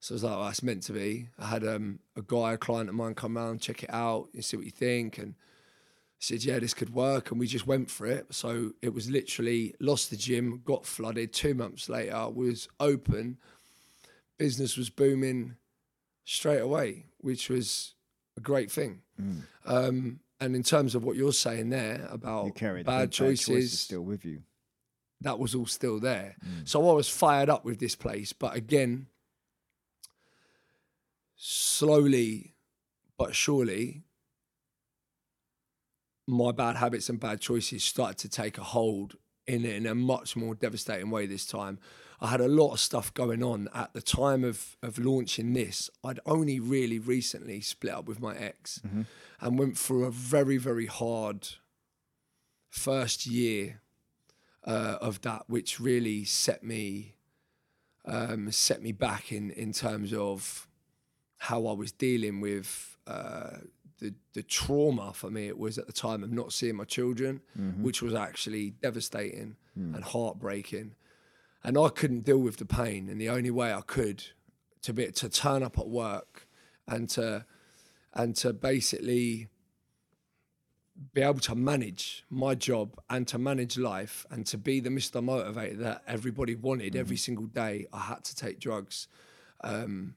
[0.00, 1.28] so I was like, oh, that's meant to be.
[1.38, 4.44] I had um, a guy, a client of mine, come round, check it out, and
[4.44, 5.18] see what you think.
[5.18, 7.30] And I said, yeah, this could work.
[7.30, 8.26] And we just went for it.
[8.32, 11.32] So it was literally lost the gym, got flooded.
[11.32, 13.38] Two months later, was open.
[14.38, 15.56] Business was booming
[16.24, 17.94] straight away, which was
[18.36, 19.00] a great thing.
[19.66, 22.46] Um, and in terms of what you're saying there about
[22.84, 24.42] bad, bad choices, choices still with you.
[25.20, 26.36] that was all still there.
[26.44, 26.68] Mm.
[26.68, 29.08] So I was fired up with this place, but again,
[31.36, 32.54] slowly
[33.18, 34.04] but surely,
[36.26, 40.36] my bad habits and bad choices started to take a hold in in a much
[40.36, 41.78] more devastating way this time.
[42.20, 45.90] I had a lot of stuff going on at the time of of launching this.
[46.02, 48.80] I'd only really recently split up with my ex
[49.40, 51.48] and went through a very very hard
[52.68, 53.80] first year
[54.64, 57.14] uh, of that, which really set me
[58.04, 60.66] um, set me back in in terms of
[61.38, 63.58] how I was dealing with uh,
[64.00, 65.46] the the trauma for me.
[65.46, 67.40] It was at the time of not seeing my children,
[67.82, 69.56] which was actually devastating
[69.94, 70.96] and heartbreaking,
[71.64, 73.08] and I couldn't deal with the pain.
[73.08, 74.24] And the only way I could
[74.82, 76.46] to be to turn up at work
[76.86, 77.44] and to
[78.14, 79.48] and to basically
[81.12, 85.22] be able to manage my job and to manage life and to be the Mr.
[85.22, 89.06] Motivator that everybody wanted every single day, I had to take drugs.
[89.62, 90.14] Um,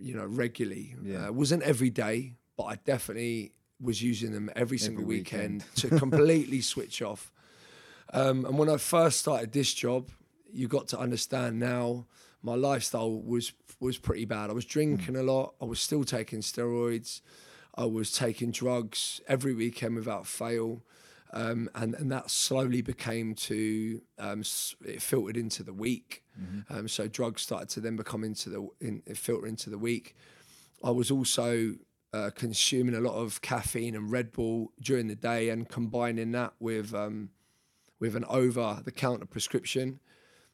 [0.00, 0.94] you know, regularly.
[1.02, 1.28] Yeah.
[1.28, 5.64] Uh, wasn't every day, but I definitely was using them every single weekend.
[5.76, 7.32] weekend, to completely switch off.
[8.12, 10.10] Um, and when I first started this job,
[10.50, 12.06] you got to understand now
[12.42, 14.50] my lifestyle was was pretty bad.
[14.50, 15.54] I was drinking a lot.
[15.60, 17.20] I was still taking steroids.
[17.74, 20.82] I was taking drugs every weekend without fail.
[21.32, 24.42] Um, and and that slowly became to um,
[24.84, 26.24] it filtered into the week.
[26.70, 30.16] Um, so drugs started to then become into the in, filter into the week.
[30.82, 31.74] I was also
[32.14, 36.54] uh, consuming a lot of caffeine and Red Bull during the day, and combining that
[36.58, 37.30] with um,
[38.00, 40.00] with an over the counter prescription,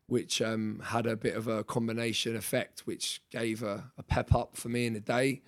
[0.06, 4.56] which um, had a bit of a combination effect, which gave a, a pep up
[4.56, 5.42] for me in the day.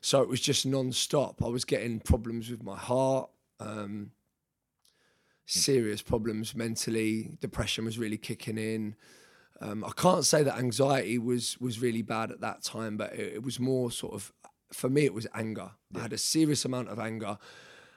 [0.00, 1.42] So it was just non stop.
[1.42, 3.30] I was getting problems with my heart.
[3.58, 4.12] Um,
[5.46, 7.36] serious problems mentally.
[7.40, 8.96] Depression was really kicking in.
[9.60, 13.34] Um, I can't say that anxiety was was really bad at that time, but it,
[13.34, 14.32] it was more sort of
[14.72, 15.04] for me.
[15.04, 15.72] It was anger.
[15.94, 17.36] I had a serious amount of anger,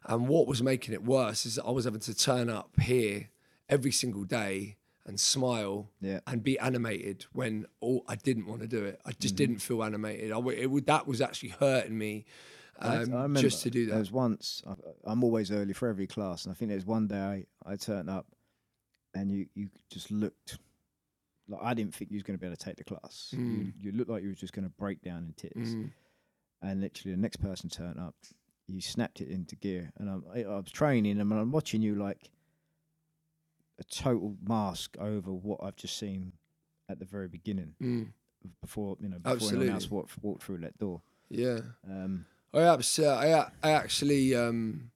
[0.04, 3.30] and what was making it worse is that I was having to turn up here
[3.69, 6.19] every single day and smile Yeah.
[6.28, 9.02] and be animated when all I didn't want to do it.
[9.06, 10.32] I just didn't feel animated.
[10.32, 12.26] I, it would, that was actually hurting me
[12.80, 13.91] um, just to do that.
[13.91, 14.73] There was once I,
[15.06, 17.76] I'm always early for every class, and I think there was one day I, I
[17.76, 18.28] turned up,
[19.13, 20.58] and you you just looked
[21.47, 23.30] like I didn't think you was going to be able to take the class.
[23.32, 23.73] You, Mm.
[23.80, 25.76] you looked like you were just going to break down in tears.
[25.76, 25.91] Mm.
[26.62, 28.15] And literally, the next person turned up,
[28.67, 31.95] you snapped it into gear, and I'm, I, I was training, and I'm watching you
[31.95, 32.32] like
[33.80, 36.34] a total mask over what I've just seen
[36.90, 38.08] at the very beginning, Mm.
[38.62, 41.02] before you know before anyone else walked, walked through that door.
[41.30, 41.60] Yeah.
[41.90, 44.92] Um, I abs- I, I actually um,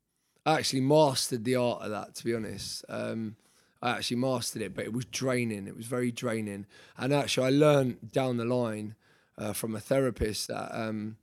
[0.46, 2.14] I actually mastered the art of that.
[2.16, 3.36] To be honest, um,
[3.82, 5.68] I actually mastered it, but it was draining.
[5.68, 6.66] It was very draining.
[6.98, 8.96] And actually, I learned down the line
[9.38, 11.18] uh, from a therapist that um,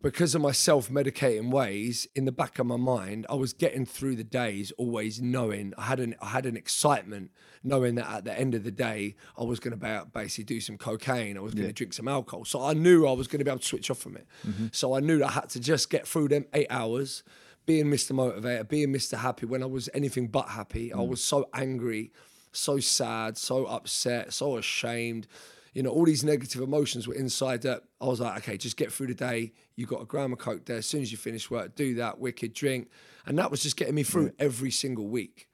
[0.00, 4.16] because of my self-medicating ways, in the back of my mind, I was getting through
[4.16, 7.30] the days always knowing I had an I had an excitement,
[7.62, 10.78] knowing that at the end of the day, I was going to basically do some
[10.78, 11.36] cocaine.
[11.36, 12.44] I was going to drink some alcohol.
[12.44, 14.26] So I knew I was going to be able to switch off from it.
[14.46, 14.68] Mm-hmm.
[14.72, 17.22] So I knew that I had to just get through them eight hours,
[17.66, 18.12] being Mr.
[18.12, 19.18] Motivator, being Mr.
[19.18, 19.44] Happy.
[19.44, 21.08] When I was anything but happy, I mm.
[21.08, 22.12] was so angry,
[22.52, 25.26] so sad, so upset, so ashamed
[25.72, 28.92] you know, all these negative emotions were inside that I was like, okay, just get
[28.92, 29.52] through the day.
[29.74, 30.76] You got a gram of coke there.
[30.76, 32.90] As soon as you finish work, do that wicked drink,
[33.26, 35.48] and that was just getting me through every single week.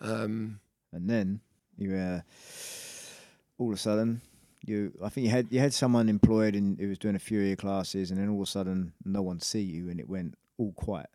[0.00, 0.60] Um,
[0.92, 1.40] and then
[1.78, 2.20] you uh,
[3.58, 4.20] all of a sudden
[4.64, 7.40] you I think you had you had someone employed and who was doing a few
[7.40, 10.08] of your classes and then all of a sudden no one see you and it
[10.08, 11.10] went all quiet.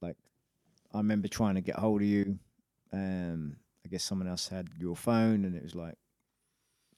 [0.00, 0.16] Like
[0.92, 2.38] I remember trying to get hold of you.
[2.92, 5.96] Um I guess someone else had your phone and it was like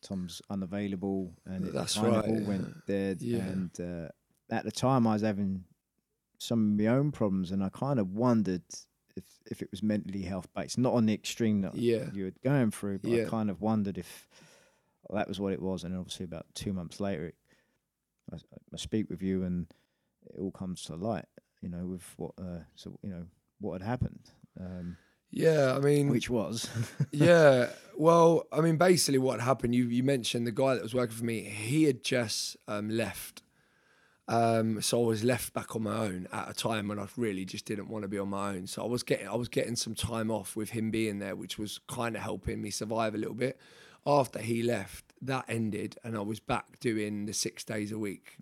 [0.03, 3.39] Tom's unavailable and it That's kind right, of all went dead Yeah.
[3.39, 4.09] and uh,
[4.51, 5.65] at the time I was having
[6.39, 8.63] some of my own problems and I kind of wondered
[9.17, 12.33] if if it was mentally health based, not on the extreme that yeah, you were
[12.43, 14.27] going through, but I kind of wondered if
[15.13, 15.85] that was what it was.
[15.85, 17.35] And obviously, about two months later, it,
[18.33, 18.37] I,
[18.73, 19.67] I speak with you, and
[20.27, 21.27] it all comes to light.
[21.61, 23.27] You know, with what uh, so you know
[23.61, 24.97] what had happened, um,
[25.33, 25.75] yeah.
[25.75, 26.69] I mean, which was
[27.11, 27.71] yeah.
[27.97, 29.75] Well, I mean, basically, what happened?
[29.75, 31.41] You you mentioned the guy that was working for me.
[31.41, 33.43] He had just um, left,
[34.29, 37.45] um, so I was left back on my own at a time when I really
[37.45, 38.67] just didn't want to be on my own.
[38.67, 41.59] So I was getting I was getting some time off with him being there, which
[41.59, 43.59] was kind of helping me survive a little bit.
[44.05, 48.37] After he left, that ended, and I was back doing the six days a week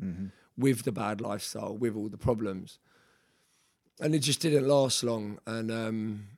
[0.56, 2.78] with the bad lifestyle, with all the problems,
[4.00, 5.38] and it just didn't last long.
[5.46, 6.28] And um,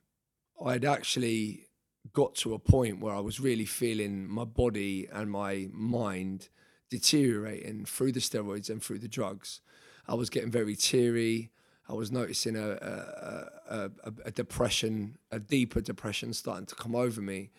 [0.63, 1.67] I'd actually
[2.11, 6.49] got to a point where I was really feeling my body and my mind
[6.89, 9.61] deteriorating through the steroids and through the drugs.
[10.07, 11.51] I was getting very teary.
[11.87, 17.21] I was noticing a, a, a, a, depression, a deeper depression starting to come over
[17.21, 17.51] me.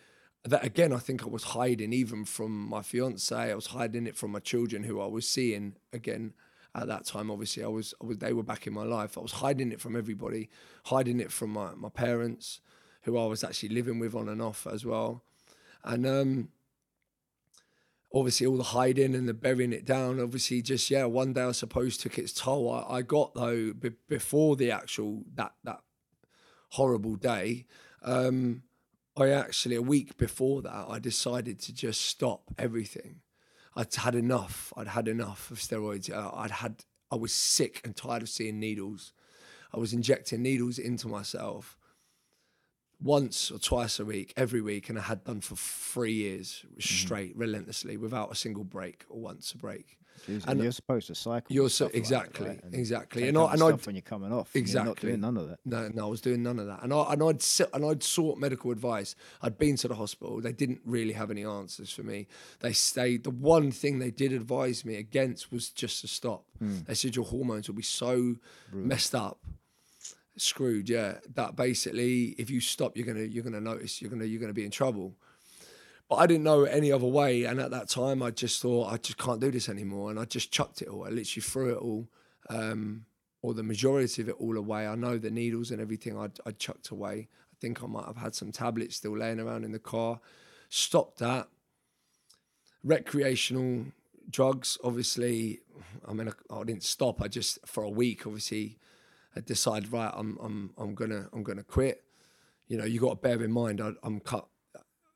[0.44, 3.34] That again, I think I was hiding even from my fiance.
[3.34, 6.34] I was hiding it from my children who I was seeing again
[6.74, 7.30] at that time.
[7.30, 9.16] Obviously, I was, I was they were back in my life.
[9.16, 10.50] I was hiding it from everybody,
[10.86, 12.60] hiding it from my, my parents,
[13.04, 15.22] who I was actually living with on and off as well.
[15.84, 16.48] And um,
[18.12, 21.52] obviously, all the hiding and the burying it down, obviously, just yeah, one day I
[21.52, 22.70] suppose took its toll.
[22.70, 25.80] I, I got though b- before the actual that that
[26.70, 27.66] horrible day.
[28.02, 28.62] Um,
[29.16, 33.20] I actually a week before that I decided to just stop everything.
[33.76, 34.72] I'd had enough.
[34.76, 36.10] I'd had enough of steroids.
[36.10, 36.84] Uh, I'd had.
[37.10, 39.12] I was sick and tired of seeing needles.
[39.74, 41.76] I was injecting needles into myself
[43.02, 46.80] once or twice a week, every week, and I had done for three years mm-hmm.
[46.80, 49.98] straight, relentlessly, without a single break or once a break.
[50.28, 51.52] Jeez, And you're supposed to cycle.
[51.52, 52.64] you're so- stuff like that, exactly, right?
[52.64, 53.28] And exactly.
[53.28, 54.54] And I- and I'd- when you're coming off.
[54.54, 55.08] and You're not Exactly.
[55.10, 55.58] doing none of that.
[55.66, 58.02] No, no, I was doing none of that, and I and I'd sit, and I'd
[58.02, 59.16] sought medical advice.
[59.42, 60.40] I'd been to the hospital.
[60.40, 62.26] They didn't really have any answers for me.
[62.60, 63.24] They stayed.
[63.24, 66.44] The one thing they did advise me against was just to stop.
[66.58, 66.78] Hmm.
[66.86, 68.36] They said your hormones will be so
[68.72, 69.40] messed up,
[70.36, 70.88] screwed.
[70.88, 74.52] Yeah, that basically, if you stop, you're gonna you're gonna notice you're gonna you're gonna
[74.52, 75.14] be in trouble.
[76.08, 78.98] But I didn't know any other way, and at that time, I just thought I
[78.98, 81.04] just can't do this anymore, and I just chucked it all.
[81.04, 82.08] I literally threw it all.
[82.50, 83.06] Um,
[83.44, 84.86] or the majority of it all away.
[84.86, 87.28] I know the needles and everything I'd, I'd chucked away.
[87.52, 90.18] I think I might have had some tablets still laying around in the car.
[90.70, 91.48] Stopped that.
[92.82, 93.84] Recreational
[94.30, 95.60] drugs, obviously.
[96.08, 97.20] I mean, I, I didn't stop.
[97.20, 98.78] I just for a week, obviously,
[99.36, 100.12] I decided right.
[100.14, 102.04] I'm I'm I'm gonna I'm gonna quit.
[102.68, 104.46] You know, you got to bear in mind I, I'm cut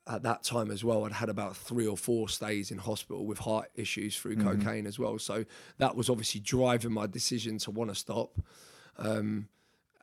[0.07, 1.04] at that time as well.
[1.04, 4.98] I'd had about three or four stays in hospital with heart issues through cocaine as
[4.98, 5.18] well.
[5.18, 5.44] So
[5.78, 8.38] that was obviously driving my decision to want to stop.
[8.96, 9.48] Um,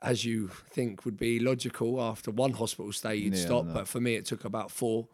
[0.02, 3.64] as you think would be logical after one hospital stay, you'd Yeah, stop.
[3.66, 3.72] no.
[3.74, 5.08] But for me, it took about 4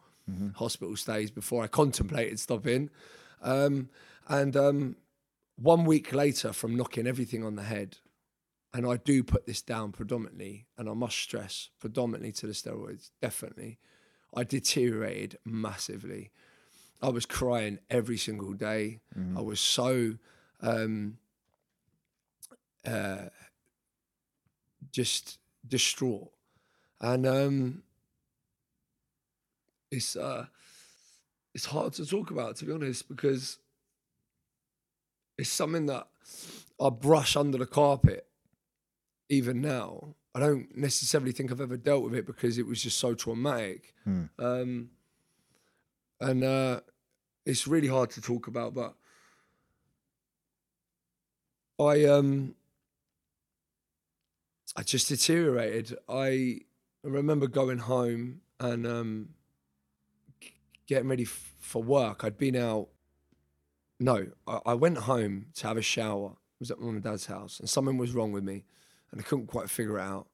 [0.55, 2.89] hospital stays before I contemplated stopping.
[3.41, 3.89] Um,
[4.27, 4.95] and um,
[5.55, 7.97] one week later, from knocking everything on the head,
[8.73, 13.11] and I do put this down predominantly, and I must stress predominantly to the steroids,
[13.21, 13.77] definitely.
[14.35, 16.31] I deteriorated massively.
[17.01, 19.01] I was crying every single day.
[19.37, 20.15] I was so
[20.61, 21.17] um,
[22.85, 23.25] uh,
[24.91, 26.31] just distraught,
[26.99, 27.83] and um,
[29.91, 30.45] it's uh,
[31.53, 33.59] it's hard to talk about to be honest because
[35.37, 36.07] it's something that
[36.81, 38.25] I brush under the carpet
[39.29, 40.15] even now.
[40.35, 43.93] I don't necessarily think I've ever dealt with it because it was just so traumatic.
[44.03, 44.23] Hmm.
[44.39, 44.89] Um,
[46.19, 46.79] and uh,
[47.45, 48.95] it's really hard to talk about, but
[51.79, 52.55] I um
[54.75, 55.97] I just deteriorated.
[56.07, 56.61] I
[57.03, 59.29] remember going home and um
[60.87, 62.23] getting ready f- for work.
[62.23, 62.89] I'd been out.
[63.99, 66.31] No, I, I went home to have a shower.
[66.31, 68.65] I was at my mum and dad's house, and something was wrong with me,
[69.13, 70.25] and I couldn't quite figure it out.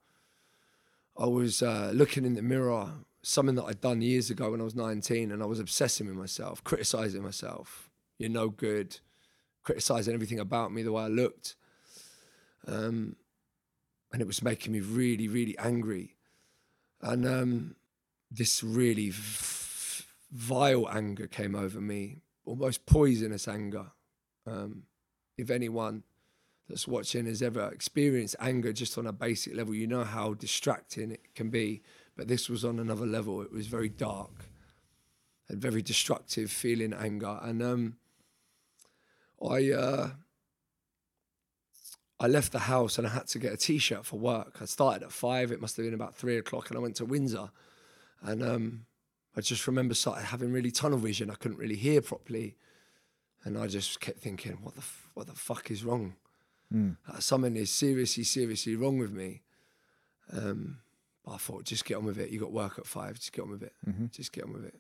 [1.18, 4.64] I was uh, looking in the mirror, something that I'd done years ago when I
[4.64, 7.90] was 19, and I was obsessing with myself, criticizing myself.
[8.18, 8.98] You're no good,
[9.64, 11.56] criticizing everything about me, the way I looked.
[12.68, 13.18] Um,
[14.14, 16.16] and it was making me really, really angry.
[17.02, 17.76] And um,
[18.32, 23.88] this really v- vile anger came over me, almost poisonous anger.
[24.48, 24.84] Um,
[25.38, 26.04] if anyone
[26.70, 31.12] that's watching has ever experienced anger just on a basic level, you know how distracting
[31.12, 31.82] it can be.
[32.16, 33.42] But this was on another level.
[33.42, 34.50] It was very dark
[35.50, 37.40] and very destructive feeling anger.
[37.42, 37.96] And um,
[39.42, 40.10] I uh,
[42.20, 44.58] I left the house and I had to get a t-shirt for work.
[44.62, 45.52] I started at five.
[45.52, 47.50] It must have been about three o'clock, and I went to Windsor.
[48.22, 48.86] And um,
[49.36, 51.32] I just remember started having really tunnel vision.
[51.32, 52.58] I couldn't really hear properly,
[53.44, 56.16] and I just kept thinking, "What the f- what the fuck is wrong?
[57.08, 59.42] Uh, something is seriously, seriously wrong with me."
[60.32, 60.80] Um,
[61.26, 62.30] but I thought, just get on with it.
[62.30, 63.16] You got work at five.
[63.16, 63.74] Just get on with it.
[64.12, 64.76] Just get on with it.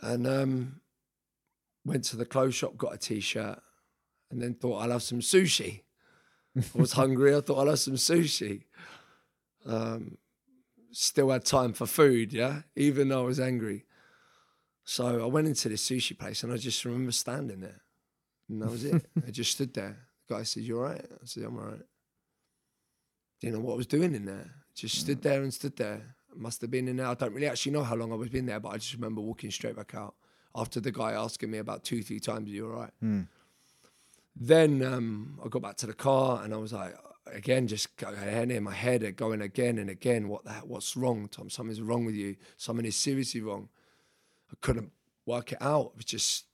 [0.00, 0.80] And um,
[1.84, 3.60] went to the clothes shop, got a t-shirt,
[4.30, 5.82] and then thought I'll have some sushi.
[6.56, 7.34] I was hungry.
[7.34, 8.64] I thought I'll have some sushi.
[9.66, 10.18] Um,
[10.90, 13.84] still had time for food, yeah, even though I was angry.
[14.84, 17.82] So I went into this sushi place and I just remember standing there.
[18.48, 19.06] And that was it.
[19.26, 19.96] I just stood there.
[20.28, 21.80] The guy says, "You're right." I said, I'm all right.
[23.40, 24.50] Didn't know what I was doing in there.
[24.74, 26.14] Just stood there and stood there.
[26.34, 27.06] Must have been in there.
[27.06, 29.20] I don't really actually know how long I was been there, but I just remember
[29.20, 30.14] walking straight back out
[30.54, 32.90] after the guy asking me about two, three times, Are you all right?
[34.34, 36.94] Then um, I got back to the car and I was like,
[37.26, 40.28] again, just going in my head, going again and again.
[40.28, 41.50] What the, what's wrong, Tom?
[41.50, 42.36] Something's wrong with you.
[42.56, 43.68] Something is seriously wrong.
[44.50, 44.92] I couldn't
[45.26, 45.92] work it out.
[45.92, 46.44] It was just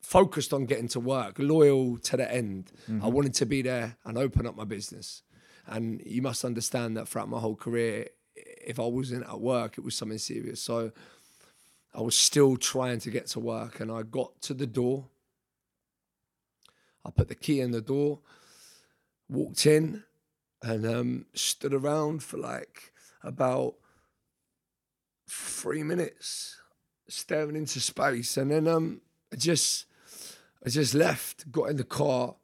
[0.00, 2.72] focused on getting to work, loyal to the end.
[3.02, 5.22] I wanted to be there and open up my business.
[5.66, 9.84] And you must understand that throughout my whole career, if I wasn't at work, it
[9.84, 10.60] was something serious.
[10.60, 10.92] So
[11.94, 15.06] I was still trying to get to work, and I got to the door.
[17.04, 18.20] I put the key in the door,
[19.28, 20.04] walked in,
[20.62, 23.74] and um, stood around for like about
[25.28, 26.56] three minutes,
[27.08, 29.00] staring into space, and then um,
[29.32, 29.86] I just,
[30.64, 32.36] I just left, got in the car,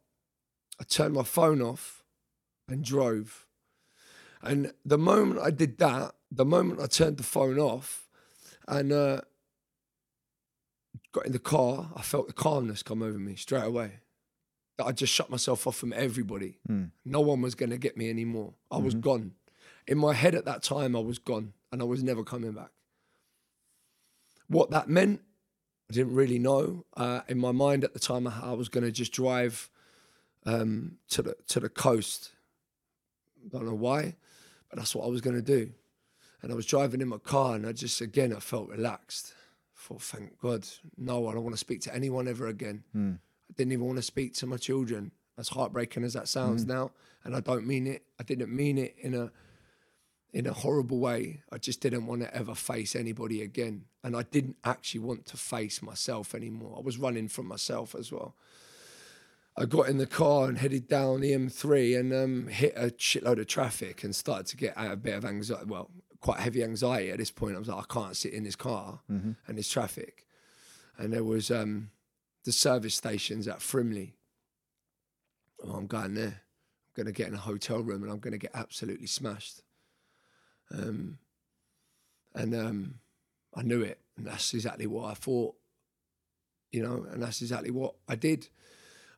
[0.79, 2.03] I turned my phone off,
[2.67, 3.45] and drove.
[4.41, 8.07] And the moment I did that, the moment I turned the phone off
[8.67, 9.21] and uh,
[11.11, 13.99] got in the car, I felt the calmness come over me straight away.
[14.77, 16.59] That I just shut myself off from everybody.
[16.69, 16.91] Mm.
[17.03, 18.53] No one was going to get me anymore.
[18.69, 19.31] I was gone.
[19.87, 22.69] In my head at that time, I was gone and I was never coming back.
[24.47, 25.21] What that meant,
[25.89, 26.85] I didn't really know.
[26.95, 29.69] Uh, in my mind at the time, I I was going to just drive
[30.45, 32.31] um, to the to the coast.
[33.51, 34.15] Don't know why,
[34.69, 35.71] but that's what I was going to do.
[36.41, 39.33] And I was driving in my car, and I just again I felt relaxed.
[39.75, 40.67] I thought, thank God,
[40.97, 42.83] no, I don't want to speak to anyone ever again.
[43.49, 45.11] I didn't even want to speak to my children.
[45.37, 46.91] As heartbreaking as that sounds now,
[47.23, 48.03] and I don't mean it.
[48.19, 49.31] I didn't mean it in a
[50.33, 51.41] in a horrible way.
[51.51, 53.85] I just didn't want to ever face anybody again.
[54.03, 56.75] And I didn't actually want to face myself anymore.
[56.77, 58.35] I was running from myself as well.
[59.59, 63.39] I got in the car and headed down the M3 and um, hit a shitload
[63.39, 65.65] of traffic and started to get a bit of anxiety.
[65.65, 65.89] Well,
[66.21, 67.55] quite heavy anxiety at this point.
[67.55, 68.99] I was like, I can't sit in this car
[69.47, 70.27] and there's traffic.
[70.99, 71.89] And there was um,
[72.43, 74.13] the service stations at Frimley.
[75.63, 76.25] Oh, I'm going there.
[76.25, 79.61] I'm going to get in a hotel room and I'm going to get absolutely smashed.
[80.71, 81.17] Um,
[82.33, 82.95] and um,
[83.55, 85.55] I knew it, and that's exactly what I thought,
[86.71, 88.49] you know, and that's exactly what I did.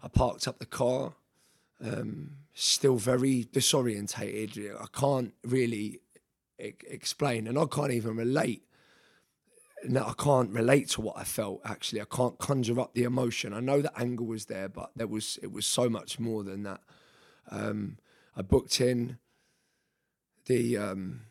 [0.01, 1.13] I parked up the car,
[1.83, 4.75] um, still very disorientated.
[4.79, 6.01] I can't really
[6.59, 8.63] e- explain, and I can't even relate.
[9.85, 11.61] No, I can't relate to what I felt.
[11.63, 13.53] Actually, I can't conjure up the emotion.
[13.53, 16.63] I know the anger was there, but there was it was so much more than
[16.63, 16.81] that.
[17.49, 17.97] Um,
[18.35, 19.17] I booked in
[20.45, 21.21] the um,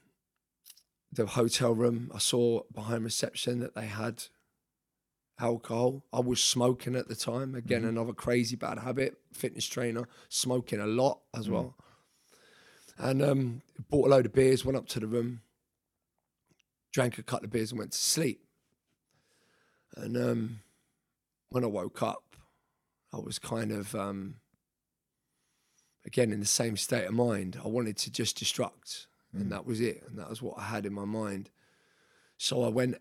[1.13, 2.11] the hotel room.
[2.15, 4.25] I saw behind reception that they had
[5.41, 6.05] alcohol.
[6.13, 7.55] I was smoking at the time.
[7.55, 9.19] Again, another crazy bad habit.
[9.33, 11.77] Fitness trainer, smoking a lot as well.
[12.99, 14.65] And um, bought a load of beers.
[14.65, 15.43] Went up to the room,
[16.93, 18.45] drank a couple of beers, and went to sleep.
[19.97, 20.61] And um,
[21.51, 22.37] when I woke up,
[23.13, 24.37] I was kind of um,
[26.05, 27.59] again in the same state of mind.
[27.65, 30.03] I wanted to just destruct, and that was it.
[30.09, 31.51] And that was what I had in my mind.
[32.37, 32.97] So I went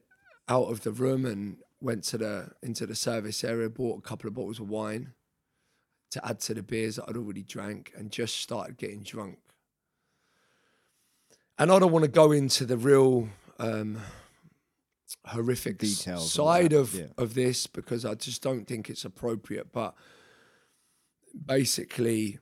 [0.50, 4.28] out of the room and went to the into the service area, bought a couple
[4.28, 5.14] of bottles of wine
[6.12, 9.40] to add to the beers that I'd already drank, and just started getting drunk.
[11.60, 14.00] And I don't want to go into the real um,
[15.26, 17.06] horrific Details side of yeah.
[17.18, 19.72] of this because I just don't think it's appropriate.
[19.72, 19.96] But
[21.46, 22.40] basically,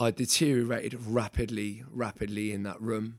[0.00, 3.18] I deteriorated rapidly, rapidly in that room,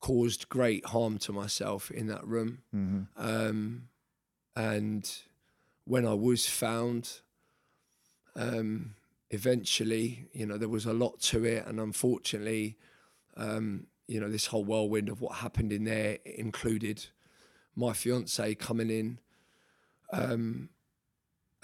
[0.00, 2.62] caused great harm to myself in that room.
[3.16, 3.88] Um,
[4.54, 5.12] and
[5.86, 7.20] when I was found,
[8.36, 8.94] um,
[9.30, 11.66] eventually, you know, there was a lot to it.
[11.66, 12.78] And unfortunately,
[13.36, 17.06] um, you know, this whole whirlwind of what happened in there included
[17.74, 19.18] my fiance coming in
[20.12, 20.68] um,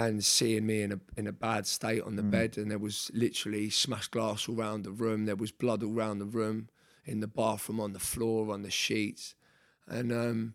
[0.09, 3.11] and seeing me in a in a bad state on the bed, and there was
[3.15, 5.27] literally smashed glass all around the room.
[5.27, 6.69] There was blood all around the room,
[7.05, 9.35] in the bathroom, on the floor, on the sheets,
[9.87, 10.55] and um,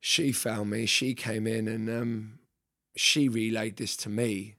[0.00, 0.86] she found me.
[0.86, 2.38] She came in and um,
[2.96, 4.56] she relayed this to me.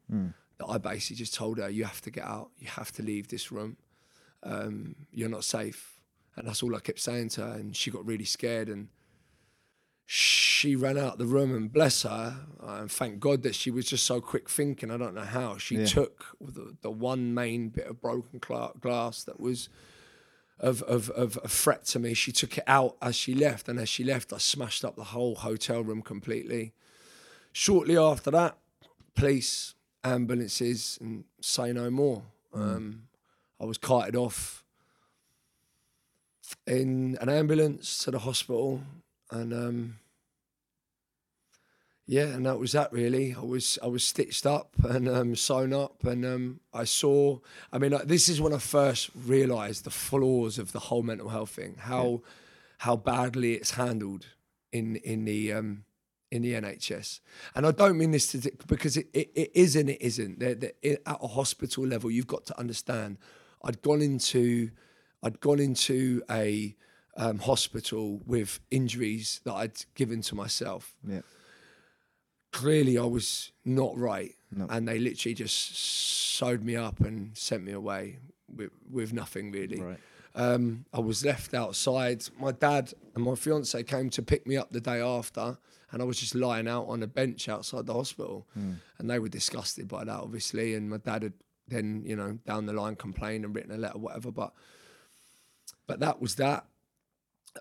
[0.57, 2.49] That I basically just told her, "You have to get out.
[2.57, 3.77] You have to leave this room.
[4.43, 5.99] Um, you're not safe."
[6.35, 7.53] And that's all I kept saying to her.
[7.53, 8.87] And she got really scared and
[10.11, 14.07] she ran out the room and bless her and thank god that she was just
[14.07, 14.89] so quick thinking.
[14.89, 15.57] I don't know how.
[15.59, 15.85] She Yeah.
[15.85, 19.69] took the, the one main bit of broken glass that was
[20.59, 22.15] of, of, of a threat to me.
[22.15, 25.03] She took it out as she left and as she left i smashed up the
[25.03, 26.73] whole hotel room completely.
[27.51, 28.57] Shortly after that
[29.13, 32.23] police ambulances and say no more.
[32.51, 33.03] Um,
[33.61, 34.63] i was carted off
[36.65, 38.81] in an ambulance to the hospital
[39.31, 39.99] and um,
[42.05, 43.35] yeah, and that was that really.
[43.35, 47.39] I was I was stitched up and um, sewn up, and um, I saw.
[47.71, 51.29] I mean, like, this is when I first realised the flaws of the whole mental
[51.29, 51.75] health thing.
[51.79, 52.21] How
[52.79, 54.25] how badly it's handled
[54.71, 55.83] in in the um,
[56.31, 57.19] in the NHS.
[57.55, 60.39] And I don't mean this to because it, it, it is and it isn't.
[60.39, 63.17] They're, they're- it- at a hospital level, you've got to understand.
[63.63, 64.71] I'd gone into
[65.21, 66.75] I'd gone into a
[67.17, 70.95] um, hospital with injuries that I'd given to myself.
[71.07, 71.21] Yeah.
[72.51, 74.65] Clearly, I was not right, No.
[74.69, 78.17] and they literally just sewed me up and sent me away
[78.53, 79.79] with, with nothing really.
[79.81, 79.99] Right.
[80.33, 82.23] Um, I was left outside.
[82.39, 85.57] My dad and my fiance came to pick me up the day after,
[85.91, 88.47] and I was just lying out on a bench outside the hospital.
[88.55, 90.73] And they were disgusted by that, obviously.
[90.75, 91.33] And my dad had
[91.67, 94.31] then you know down the line complained and written a letter, whatever.
[94.31, 94.53] But
[95.87, 96.65] but that was that.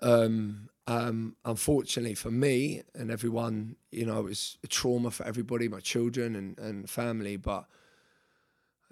[0.01, 5.67] Um, um, unfortunately for me and everyone, you know, it was a trauma for everybody,
[5.67, 7.37] my children and, and family.
[7.37, 7.65] But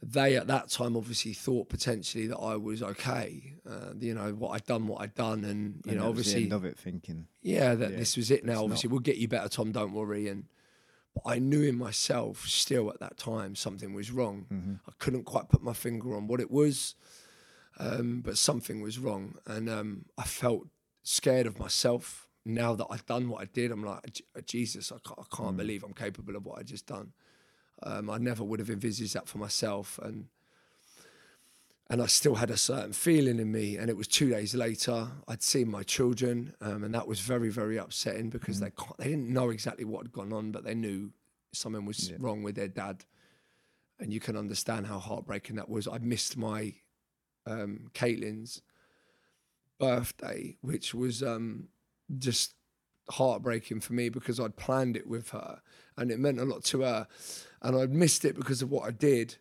[0.01, 3.55] they at that time obviously thought potentially that I was okay.
[3.67, 6.25] Uh, you know what I'd done, what I'd done, and you And know that was
[6.25, 8.63] the obviously end of it, thinking yeah, that Yeah, this was it now.
[8.63, 9.71] Obviously, we'll get you better, Tom.
[9.71, 10.27] Don't worry.
[10.27, 10.45] And
[11.15, 14.45] but I knew in myself still at that time something was wrong.
[14.53, 14.73] Mm-hmm.
[14.87, 16.93] I couldn't quite put my finger on what it was,
[17.79, 20.67] um, but something was wrong, and um, I felt
[21.07, 22.27] scared of myself.
[22.45, 25.57] Now that I've done what I did, I'm like, Jesus, I can't, I can't Mm.
[25.57, 27.13] believe I'm capable of what I just done.
[27.83, 30.27] Um, I never would have envisaged that for myself, and
[31.89, 33.77] and I still had a certain feeling in me.
[33.77, 37.49] And it was two days later, I'd seen my children, um, and that was very,
[37.49, 40.75] very upsetting because they can't, they didn't know exactly what had gone on, but they
[40.75, 41.13] knew
[41.53, 42.17] something was Yeah.
[42.19, 43.05] wrong with their dad.
[43.99, 45.87] And you can understand how heartbreaking that was.
[45.87, 46.73] I missed my
[47.45, 48.61] um, Caitlin's
[49.79, 51.67] birthday, which was um,
[52.17, 52.53] just
[53.09, 55.61] heartbreaking for me because I'd planned it with her,
[55.97, 57.07] and it meant a lot to her,
[57.61, 59.37] and I'd missed it because of what I did.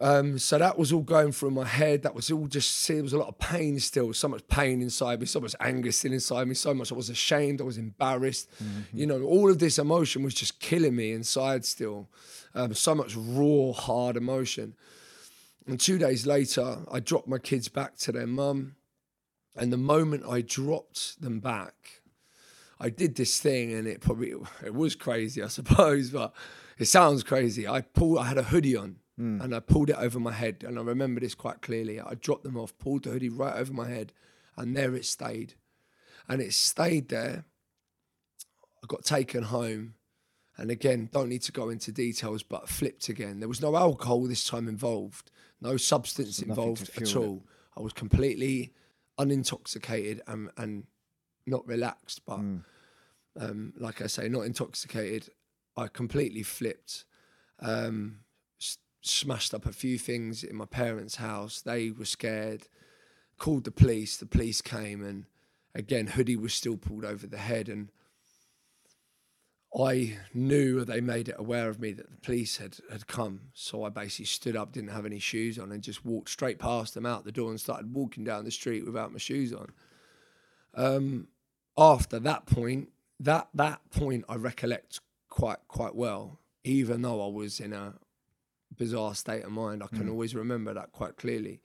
[0.00, 2.04] Um, so that was all going through my head.
[2.04, 5.18] That was all just, there was a lot of pain still, so much pain inside
[5.18, 8.48] me, so much anger still inside me, so much I was ashamed, I was embarrassed.
[8.92, 12.08] You know, all of this emotion was just killing me inside still.
[12.54, 14.76] Um, so much raw, hard emotion.
[15.66, 18.76] And two days later, I dropped my kids back to their mum.
[19.58, 22.02] And the moment I dropped them back,
[22.80, 24.34] I did this thing, and it probably
[24.64, 26.32] it was crazy, I suppose, but
[26.78, 27.66] it sounds crazy.
[27.66, 29.40] I pulled, I had a hoodie on, hmm.
[29.40, 32.00] and I pulled it over my head, and I remember this quite clearly.
[32.00, 34.12] I dropped them off, pulled the hoodie right over my head,
[34.56, 35.54] and there it stayed,
[36.28, 37.44] and it stayed there.
[38.82, 39.94] I got taken home,
[40.56, 43.40] and again, don't need to go into details, but flipped again.
[43.40, 45.30] There was no alcohol this time involved,
[45.60, 47.26] no substance So involved at fuel it.
[47.26, 47.46] all.
[47.76, 48.72] I was completely
[49.18, 50.84] unintoxicated and and
[51.46, 52.40] not relaxed, but
[53.40, 55.30] um, like I say, not intoxicated.
[55.76, 57.04] I completely flipped,
[57.60, 58.20] um,
[58.60, 61.60] s- smashed up a few things in my parents' house.
[61.60, 62.66] They were scared,
[63.38, 64.16] called the police.
[64.16, 65.24] The police came, and
[65.74, 67.68] again, hoodie was still pulled over the head.
[67.68, 67.90] And
[69.76, 73.40] I knew they made it aware of me that the police had, had come.
[73.52, 76.94] So I basically stood up, didn't have any shoes on, and just walked straight past
[76.94, 79.72] them out the door and started walking down the street without my shoes on.
[80.74, 81.28] Um,
[81.76, 82.90] after that point,
[83.20, 87.94] that that point I recollect quite quite well, even though I was in a
[88.76, 89.82] bizarre state of mind.
[89.82, 91.60] I can always remember that quite clearly.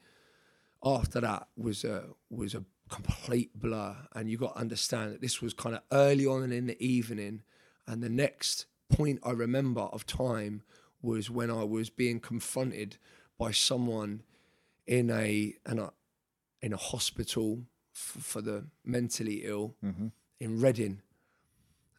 [0.84, 5.42] After that was a was a complete blur, and you got to understand that this
[5.42, 7.44] was kind of early on in the evening,
[7.88, 10.64] and the next point I remember of time
[11.02, 12.98] was when I was being confronted
[13.38, 14.24] by someone
[14.88, 15.92] in a in a
[16.62, 17.64] in a hospital
[17.94, 20.08] f- for the mentally ill mm-hmm.
[20.40, 21.02] in Reading,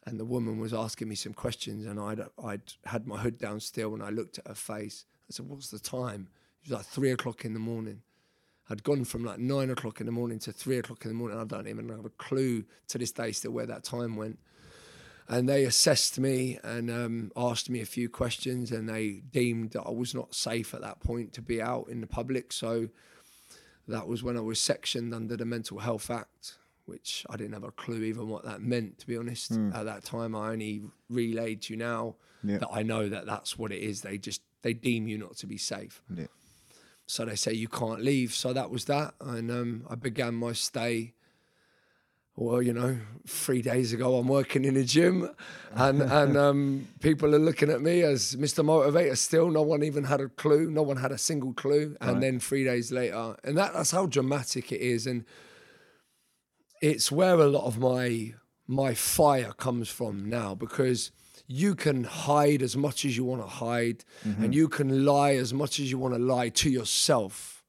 [0.05, 3.59] and the woman was asking me some questions, and I'd I'd had my hood down
[3.59, 5.05] still, and I looked at her face.
[5.29, 6.27] I said, "What's the time?"
[6.63, 8.01] It was like three o'clock in the morning.
[8.69, 11.39] I'd gone from like nine o'clock in the morning to three o'clock in the morning.
[11.39, 14.39] I don't even have a clue to this day still where that time went.
[15.27, 19.81] And they assessed me and um, asked me a few questions, and they deemed that
[19.81, 22.53] I was not safe at that point to be out in the public.
[22.53, 22.89] So
[23.87, 27.63] that was when I was sectioned under the Mental Health Act, which I didn't have
[27.63, 29.51] a clue even what that meant, to be honest.
[29.51, 32.59] At that time, I only relayed to you now Yeah.
[32.59, 34.01] that I know that that's what it is.
[34.01, 36.03] They just they deem you not to be safe.
[36.15, 36.27] Yeah.
[37.07, 38.31] So they say you can't leave.
[38.33, 41.13] So that was that, and um, I began my stay.
[42.37, 45.29] Well, you know, three days ago, I'm working in a gym,
[45.73, 48.63] and and um, people are looking at me as Mr.
[48.63, 49.17] Motivator.
[49.17, 50.69] Still, no one even had a clue.
[50.69, 51.95] No one had a single clue.
[52.01, 55.23] And then three days later, and that that's how dramatic it is, and
[56.81, 58.33] it's where a lot of my
[58.67, 61.11] my fire comes from now because
[61.47, 65.53] you can hide as much as you want to hide and you can lie as
[65.53, 67.63] much as you want to lie to yourself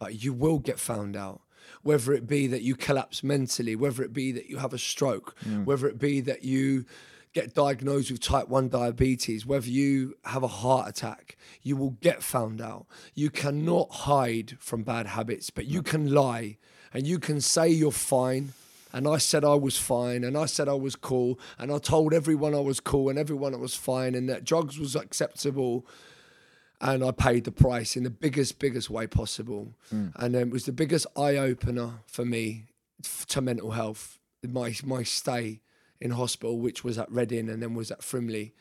[0.00, 1.40] but you will get found out
[1.82, 5.34] whether it be that you collapse mentally whether it be that you have a stroke
[5.44, 5.64] mm.
[5.64, 6.84] whether it be that you
[7.32, 12.22] get diagnosed with type 1 diabetes whether you have a heart attack you will get
[12.22, 12.86] found out.
[13.14, 16.56] You cannot hide from bad habits but you can lie
[16.92, 18.52] and you can say you're fine.
[18.92, 22.12] And I said I was fine, and I said I was cool, and I told
[22.12, 25.86] everyone I was cool, and everyone I was fine, and that drugs was acceptable,
[26.80, 30.72] and I paid the price in the biggest, biggest way possible, and it was the
[30.72, 32.66] biggest eye opener for me
[33.04, 34.18] f- to mental health.
[34.46, 35.60] My my stay
[36.00, 38.52] in hospital, which was at Reading and then was at Frimley,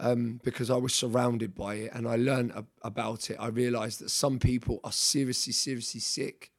[0.00, 3.36] um, because I was surrounded by it and I learned ab- about it.
[3.38, 6.50] I realized that some people are seriously, seriously sick.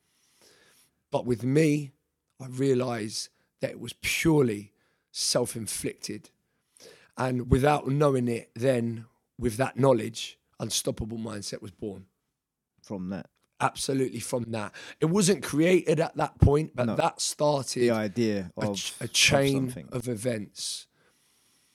[1.12, 1.92] But with me,
[2.40, 3.28] I realized
[3.60, 4.72] that it was purely
[5.12, 6.30] self inflicted.
[7.18, 9.06] And without knowing it, then
[9.38, 12.06] with that knowledge, Unstoppable Mindset was born.
[12.84, 13.28] From that,
[13.60, 14.74] Absolutely from that.
[15.00, 16.96] It wasn't created at that point, but No.
[16.96, 19.90] that started the idea a, of ch- a chain something.
[19.92, 20.88] of events.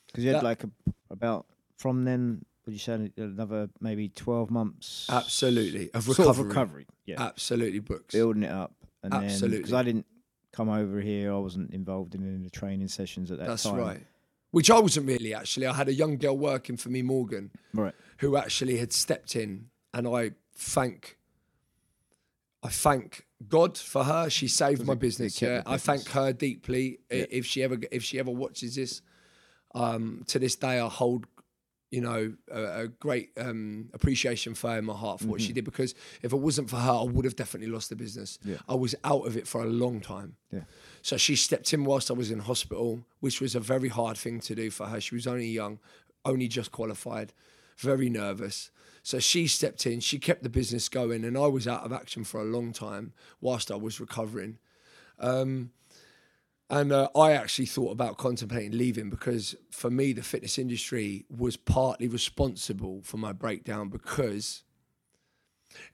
[0.09, 0.70] because you had that- like a,
[1.11, 2.45] about from then.
[2.64, 5.07] Would you say another maybe twelve months?
[5.09, 5.89] Absolutely.
[5.95, 6.41] Of Sort recovery.
[6.43, 6.87] of recovery.
[7.05, 8.74] Yeah, Absolutely, books building it up,
[9.05, 10.07] and then because I didn't
[10.53, 13.62] come over here, I wasn't involved in any of the training sessions at that That's
[13.62, 13.76] time.
[13.76, 14.07] That's right.
[14.51, 15.66] Which I wasn't really actually.
[15.68, 17.95] I had a young girl working for me, Morgan, Right.
[18.19, 21.19] Who actually had stepped in, and I thank,
[22.62, 24.31] I thank God for her.
[24.31, 25.41] She saved my business.
[25.43, 27.01] Yeah, I thank her deeply.
[27.11, 27.27] Yeah.
[27.31, 29.03] If she ever, if she ever watches this,
[29.75, 31.27] um, to this day, I hold,
[31.91, 35.53] you know, a, a great um, appreciation for her in my heart for what she
[35.53, 35.64] did.
[35.64, 38.39] Because if it wasn't for her, I would have definitely lost the business.
[38.39, 38.53] Mm-hmm.
[38.53, 38.59] Yeah.
[38.69, 40.37] I was out of it for a long time.
[40.51, 40.61] Yeah.
[41.03, 44.41] So she stepped in whilst I was in hospital, which was a very hard thing
[44.41, 45.01] to do for her.
[45.01, 45.79] She was only young,
[46.25, 47.33] only just qualified,
[47.77, 48.70] very nervous.
[49.03, 52.24] So she stepped in, she kept the business going, and I was out of action
[52.24, 54.59] for a long time whilst I was recovering.
[55.18, 55.70] Um,
[56.68, 61.57] and uh, I actually thought about contemplating leaving because for me, the fitness industry was
[61.57, 64.64] partly responsible for my breakdown because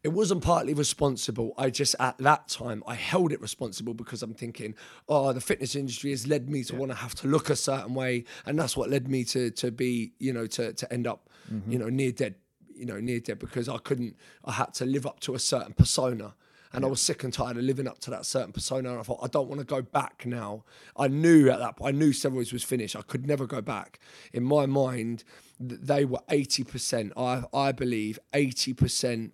[0.02, 1.52] it wasn't partly responsible.
[1.58, 4.74] I just at that time I held it responsible because I'm thinking,
[5.08, 7.94] oh, the fitness industry has led me to want to have to look a certain
[7.94, 11.28] way, and that's what led me to to be, you know, to to end up,
[11.68, 12.34] you know, near dead,
[12.74, 14.16] you know, near dead because I couldn't.
[14.44, 16.34] I had to live up to a certain persona.
[16.74, 18.92] And I was sick and tired of living up to that certain persona.
[18.92, 20.64] And I thought, I don't want to go back now.
[20.96, 22.96] I knew at that point, I knew steroids was finished.
[22.96, 23.98] I could never go back.
[24.32, 25.22] In my mind,
[25.60, 29.32] they were 80%, I, I believe, 80%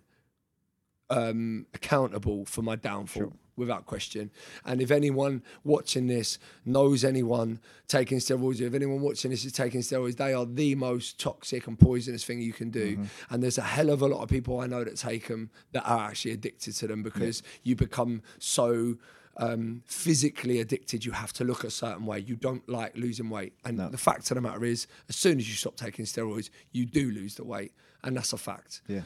[1.09, 4.31] um, accountable for my downfall without question.
[4.65, 9.81] And if anyone watching this knows anyone taking steroids, if anyone watching this is taking
[9.81, 13.05] steroids, they are the most toxic and poisonous thing you can do.
[13.29, 15.83] And there's a hell of a lot of people I know that take them that
[15.83, 18.97] are actually addicted to them because you become so.
[19.37, 22.19] Um, physically addicted, you have to look a certain way.
[22.19, 25.47] You don't like losing weight, and the fact of the matter is, as soon as
[25.47, 27.71] you stop taking steroids, you do lose the weight,
[28.03, 28.81] and that's a fact.
[28.89, 29.03] Yeah.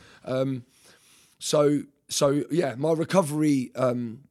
[1.38, 4.22] So so yeah, my recovery um,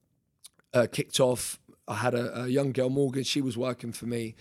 [0.75, 1.59] uh, kicked off.
[1.89, 3.25] I had a, a young girl, Morgan.
[3.25, 4.35] She was working for me.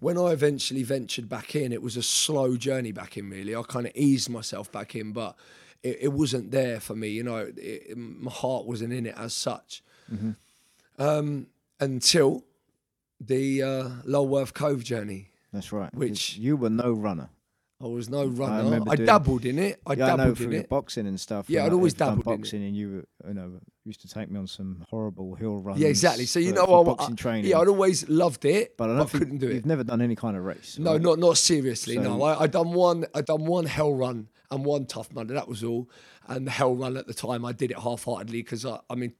[0.00, 3.28] When I eventually ventured back in, it was a slow journey back in.
[3.30, 5.34] Really, I kind of eased myself back in, but
[5.82, 7.08] it, it wasn't there for me.
[7.08, 9.82] You know, it, it- my heart wasn't in it as such
[10.98, 11.46] um,
[11.80, 12.44] until
[13.20, 15.30] the uh, Lulworth Cove journey.
[15.52, 15.92] That's right.
[15.94, 17.30] Which- you were no runner.
[17.80, 18.64] I was no runner.
[18.64, 19.80] remember I, doing- dabbled in it.
[19.86, 20.68] I yeah, I know through in it.
[20.68, 21.48] boxing and stuff.
[21.48, 22.36] Yeah, I'd always dabbled in it.
[22.38, 25.78] boxing, and you, were, you know, used to take me on some horrible hill runs.
[25.78, 26.26] Yeah, exactly.
[26.26, 27.50] So you for- know, for I, boxing I, training.
[27.50, 29.54] yeah, I'd always loved it, but but I I, don't think couldn't do it.
[29.54, 30.76] You've never done any kind of race.
[30.78, 31.00] No, right?
[31.00, 31.94] not not seriously.
[31.94, 33.06] So- no, I, I done one.
[33.14, 35.34] I done one hell run and one tough mudder.
[35.34, 35.88] That was all.
[36.26, 39.12] And the hell run at the time, I did it half-heartedly because I, I mean,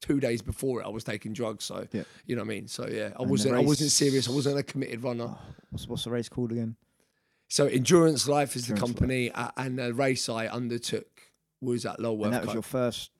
[0.00, 1.64] two days before it, I was taking drugs.
[1.64, 2.04] So Yeah.
[2.26, 2.68] you know what I mean.
[2.68, 3.54] So yeah, I wasn't.
[3.54, 4.28] I wasn't serious.
[4.28, 5.28] I wasn't a committed runner.
[5.28, 5.38] Oh,
[5.70, 6.74] what's, what's the race called again?
[7.48, 11.06] So Endurance Life is the company, uh, and the race I undertook
[11.60, 12.26] was at Lulworth.
[12.26, 12.54] and that was Cup.
[12.54, 13.10] your first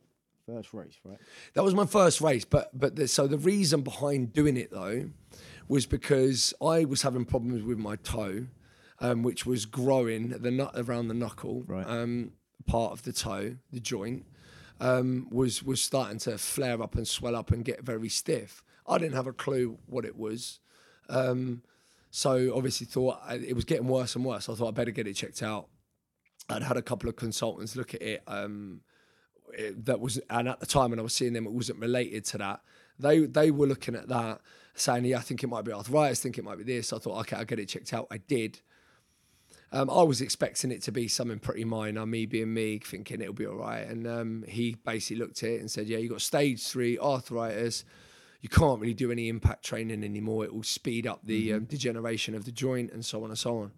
[0.46, 1.18] first race, right?
[1.54, 5.10] That was my first race, but but the, so the reason behind doing it though
[5.66, 8.46] was because I was having problems with my toe,
[9.00, 11.86] um, which was growing the nut around the knuckle, Right.
[11.86, 12.32] um,
[12.66, 14.24] part of the toe, the joint,
[14.80, 18.62] um, was was starting to flare up and swell up and get very stiff.
[18.86, 20.60] I didn't have a clue what it was.
[22.18, 24.48] So obviously thought it was getting worse and worse.
[24.48, 25.68] I thought I better get it checked out.
[26.48, 28.24] I'd had a couple of consultants look at it.
[28.26, 28.80] Um,
[29.56, 32.24] it- that was and at the time when I was seeing them, it wasn't related
[32.24, 32.60] to that.
[32.98, 34.40] They they were looking at that,
[34.74, 36.18] saying, "Yeah, I think it might be arthritis.
[36.18, 38.16] I think it might be this." I thought, "Okay, I'll get it checked out." I
[38.16, 38.62] did.
[39.70, 43.32] Um, I was expecting it to be something pretty minor, me being me, thinking it'll
[43.32, 43.86] be all right.
[43.86, 47.84] And um, he basically looked at it and said, "Yeah, you got stage three arthritis.
[48.40, 50.44] You can't really do any impact training anymore.
[50.44, 53.58] It will speed up the um, degeneration of the joint and so on and so
[53.58, 53.72] on."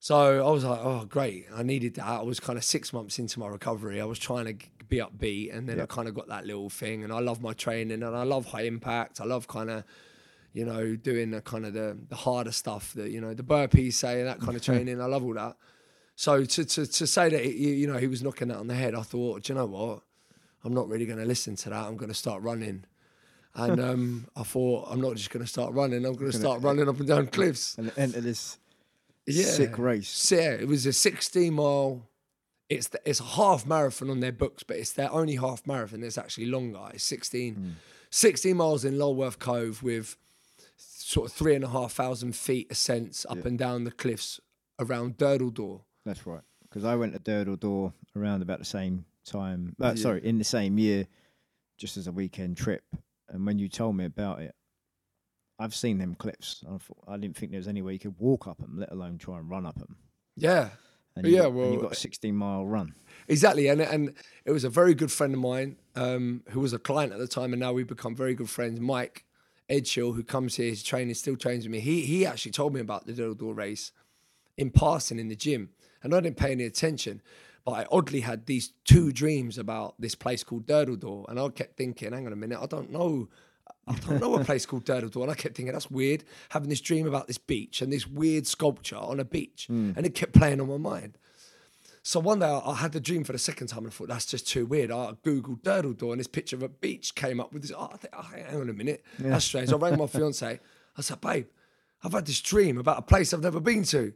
[0.00, 1.46] So I was like, oh, great.
[1.54, 2.06] I needed that.
[2.06, 4.00] I was kind of six months into my recovery.
[4.00, 5.56] I was trying to be upbeat.
[5.56, 7.02] And then I kind of got that little thing.
[7.02, 9.20] And I love my training and I love high impact.
[9.20, 9.84] I love kind of,
[10.52, 13.94] you know, doing the kind of the, the harder stuff that, you know, the burpees
[13.94, 15.00] say and that kind of training.
[15.00, 15.56] I love all that.
[16.14, 18.74] So to, to, to say that, you, you know, he was knocking that on the
[18.74, 20.02] head, I thought, do you know what?
[20.64, 21.86] I'm not really going to listen to that.
[21.86, 22.84] I'm going to start running.
[23.58, 26.04] And um, I thought, I'm not just going to start running.
[26.06, 27.76] I'm going to start running up and down cliffs.
[27.78, 28.58] And enter this
[29.26, 29.44] Yeah.
[29.44, 30.30] sick race.
[30.32, 32.02] Yeah, it was a 16 mile.
[32.68, 36.00] It's the, it's a half marathon on their books, but it's their only half marathon
[36.02, 36.80] that's actually longer.
[36.92, 37.76] It's 16,
[38.10, 40.16] 16 miles in Lulworth Cove with
[40.76, 44.40] sort of three and a half thousand feet ascents up and down the cliffs
[44.78, 45.80] around Durdle Door.
[46.04, 46.42] That's right.
[46.68, 49.74] Because I went to Durdle Door around about the same time.
[49.80, 50.02] Uh, Yeah.
[50.02, 51.06] Sorry, in the same year,
[51.78, 52.82] just as a weekend trip.
[53.28, 54.54] And when you told me about it,
[55.58, 56.64] I've seen them cliffs.
[56.68, 58.92] I thought I didn't think there was any way you could walk up them, let
[58.92, 59.96] alone try and run up them.
[60.36, 60.70] Yeah,
[61.16, 62.94] And you Yeah, got, and you well, got a 16 mile run.
[63.26, 64.14] Exactly, and and
[64.44, 67.28] it was a very good friend of mine um, who was a client at the
[67.28, 68.80] time, and now we've become very good friends.
[68.80, 69.24] Mike
[69.68, 71.80] Edgeshill, who comes here, he's training, still trains with me.
[71.80, 73.92] He he actually told me about the Durdle Door race
[74.56, 75.70] in passing in the gym,
[76.02, 77.20] and I didn't pay any attention.
[77.64, 81.48] But I oddly had these two dreams about this place called Durdle Door, and I
[81.48, 83.28] kept thinking, "Hang on a minute, I don't know."
[83.86, 85.24] I don't know a place called Durdle Door.
[85.24, 88.46] And I kept thinking, that's weird, having this dream about this beach and this weird
[88.46, 89.66] sculpture on a beach.
[89.68, 91.16] And it kept playing on my mind.
[92.02, 94.26] So one day I had the dream for the second time and I thought that's
[94.26, 94.90] just too weird.
[94.90, 97.72] I googled Durdle Door and this picture of a beach came up with this.
[97.76, 99.72] Oh, I think, oh, hang on a minute, that's strange.
[99.72, 100.60] I rang my fiance.
[100.96, 101.46] I said, babe,
[102.02, 104.12] I've had this dream about a place I've never been to.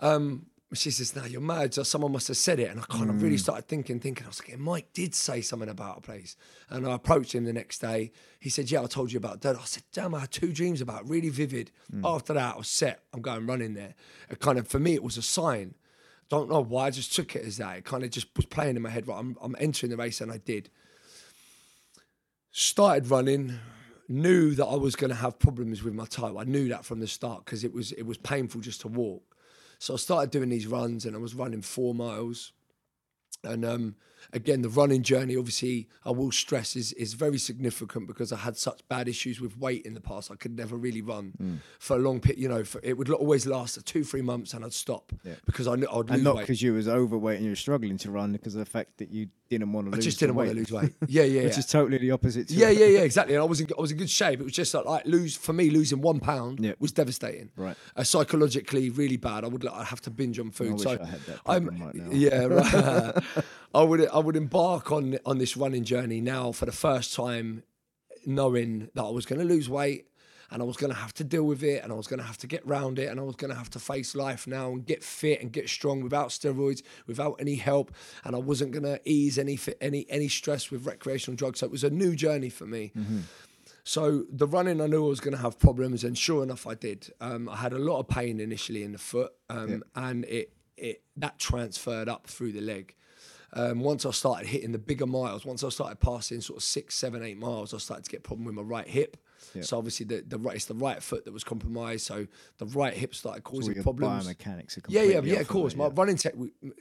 [0.00, 0.46] Um,
[0.78, 1.74] she says, "No, you're mad.
[1.74, 3.40] So someone must have said it." And I kind of really hmm.
[3.40, 4.24] started thinking, thinking.
[4.24, 6.36] I was like, "Mike did say something about a place."
[6.68, 8.12] And I approached him the next day.
[8.38, 10.80] He said, "Yeah, I told you about that." I said, "Damn, I had two dreams
[10.80, 12.04] about it, really vivid." Hmm.
[12.04, 13.02] After that, I was set.
[13.12, 13.94] I'm going running there.
[14.30, 15.74] It kind of for me, it was a sign.
[16.28, 16.86] Don't know why.
[16.86, 17.78] I just took it as that.
[17.78, 19.08] It kind of just was playing in my head.
[19.08, 20.70] Right, I'm, I'm entering the race, and I did.
[22.52, 23.58] Started running.
[24.08, 26.36] Knew that I was going to have problems with my toe.
[26.36, 29.29] I knew that from the start because it was it was painful just to walk.
[29.80, 32.52] So I started doing these runs, and I was running four miles.
[33.42, 33.96] And um,
[34.32, 38.56] again, the running journey, obviously, I will stress is is very significant because I had
[38.56, 40.30] such bad issues with weight in the past.
[40.30, 42.38] I could never really run for a long pit.
[42.38, 45.12] You know, for, it would always last two, three months, and I'd stop
[45.46, 47.98] because I knew I'd lose And not because you was overweight and you were struggling
[47.98, 50.36] to run, because of the fact that you didn't want to I lose just didn't
[50.36, 50.94] want weight, to lose weight.
[51.08, 51.58] Yeah, yeah, Which yeah.
[51.58, 52.48] is totally the opposite.
[52.48, 53.34] To Yeah, yeah, yeah, exactly.
[53.34, 54.40] And I was in, I was in good shape.
[54.40, 56.74] It was just like, like lose for me losing one pound Yeah.
[56.78, 57.50] was devastating.
[57.56, 57.76] Right.
[57.96, 59.44] Uh, psychologically, really bad.
[59.44, 60.74] I would like, I'd have to binge on food.
[60.74, 62.10] wish so I had that I'm problem right now.
[62.12, 63.44] yeah, right.
[63.74, 67.62] I would I would embark on on this running journey now for the first time,
[68.26, 70.06] knowing that I was going to lose weight.
[70.52, 72.26] And I was going to have to deal with it, and I was going to
[72.26, 74.72] have to get round it, and I was going to have to face life now
[74.72, 77.92] and get fit and get strong without steroids, without any help,
[78.24, 81.60] and I wasn't going to ease any any any stress with recreational drugs.
[81.60, 82.90] So it was a new journey for me.
[83.84, 86.74] So the running, I knew I was going to have problems, and sure enough, I
[86.74, 87.12] did.
[87.20, 91.04] Um, I had a lot of pain initially in the foot, um, and it it
[91.16, 92.96] that transferred up through the leg.
[93.52, 96.94] Um, once I started hitting the bigger miles, once I started passing sort of six,
[96.94, 99.16] seven, eight miles, I started to get problem with my right hip.
[99.62, 102.06] So obviously the the right it's the right foot that was compromised.
[102.06, 102.26] So
[102.58, 104.28] the right hip started causing your problems.
[104.28, 105.74] biomechanics are Yeah, yeah, yeah, of course.
[105.74, 105.92] My yeah.
[105.94, 106.34] running tech,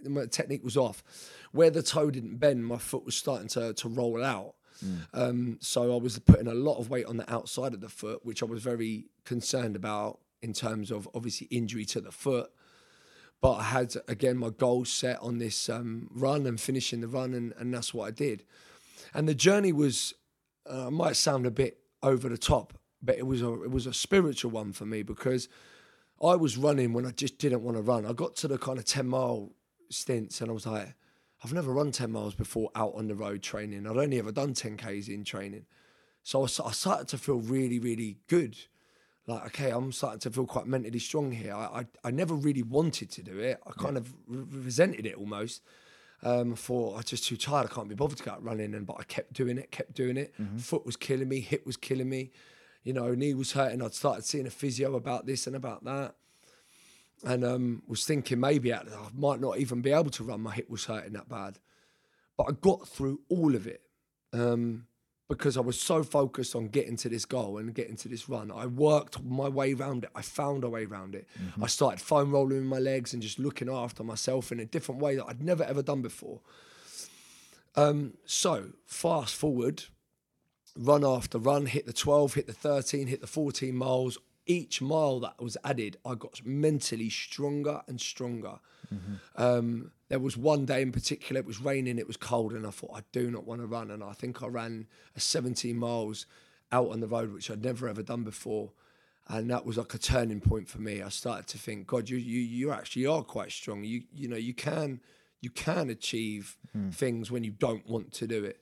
[0.06, 1.04] my technique was off.
[1.52, 4.56] Where the toe didn't bend, my foot was starting to to roll out.
[4.86, 4.98] Mm.
[5.14, 8.26] Um, so I was putting a lot of weight on the outside of the foot,
[8.26, 12.52] which I was very concerned about in terms of obviously injury to the foot.
[13.42, 17.34] But I had again my goals set on this um, run and finishing the run,
[17.34, 18.44] and, and that's what I did.
[19.14, 20.14] And the journey was,
[20.68, 23.94] uh, might sound a bit over the top, but it was a it was a
[23.94, 25.48] spiritual one for me because
[26.22, 28.06] I was running when I just didn't want to run.
[28.06, 29.52] I got to the kind of 10 mile
[29.90, 30.94] stints and I was like,
[31.44, 33.88] I've never run 10 miles before out on the road training.
[33.88, 35.66] I'd only ever done 10Ks in training.
[36.24, 38.58] So I started to feel really, really good.
[39.30, 41.54] Like, okay, I'm starting to feel quite mentally strong here.
[41.54, 43.60] I, I, I never really wanted to do it.
[43.66, 45.62] I kind of re- resented it almost.
[46.22, 47.68] Um, for I'm just too tired.
[47.72, 49.94] I can't be bothered to go out running, and but I kept doing it, kept
[49.94, 50.34] doing it.
[50.58, 52.32] Foot was killing me, hip was killing me.
[52.84, 53.82] You know, knee was hurting.
[53.82, 56.16] I'd started seeing a physio about this and about that
[57.24, 60.42] and um, was thinking maybe I I might not even be able to run.
[60.42, 61.60] My hip was hurting that bad,
[62.38, 63.82] but I got through all of it
[64.34, 64.88] um,
[65.30, 68.52] because I was so focused on getting to this goal and getting to this run.
[68.52, 70.10] I worked my way around it.
[70.16, 71.28] I found a way around it.
[71.62, 75.16] I started foam rolling my legs and just looking after myself in a different way
[75.16, 76.42] that I'd never ever done before.
[77.76, 79.84] Um, so fast forward,
[80.76, 84.18] run after run, hit the 12, hit the 13, hit the 14 miles.
[84.48, 88.60] Each mile that was added, I got mentally stronger and stronger.
[89.36, 92.72] Um, there was one day in particular, it was raining, it was cold, and I
[92.72, 93.92] thought, I do not want to run.
[93.92, 96.26] And I think I ran a 17 miles
[96.72, 98.72] out on the road, which I'd never ever done before.
[99.28, 101.04] And that was like a turning point for me.
[101.04, 103.84] I started to think, God, you you you actually are quite strong.
[103.84, 105.02] You you know you can
[105.40, 106.90] you can achieve hmm.
[106.90, 108.60] things when you don't want to do it.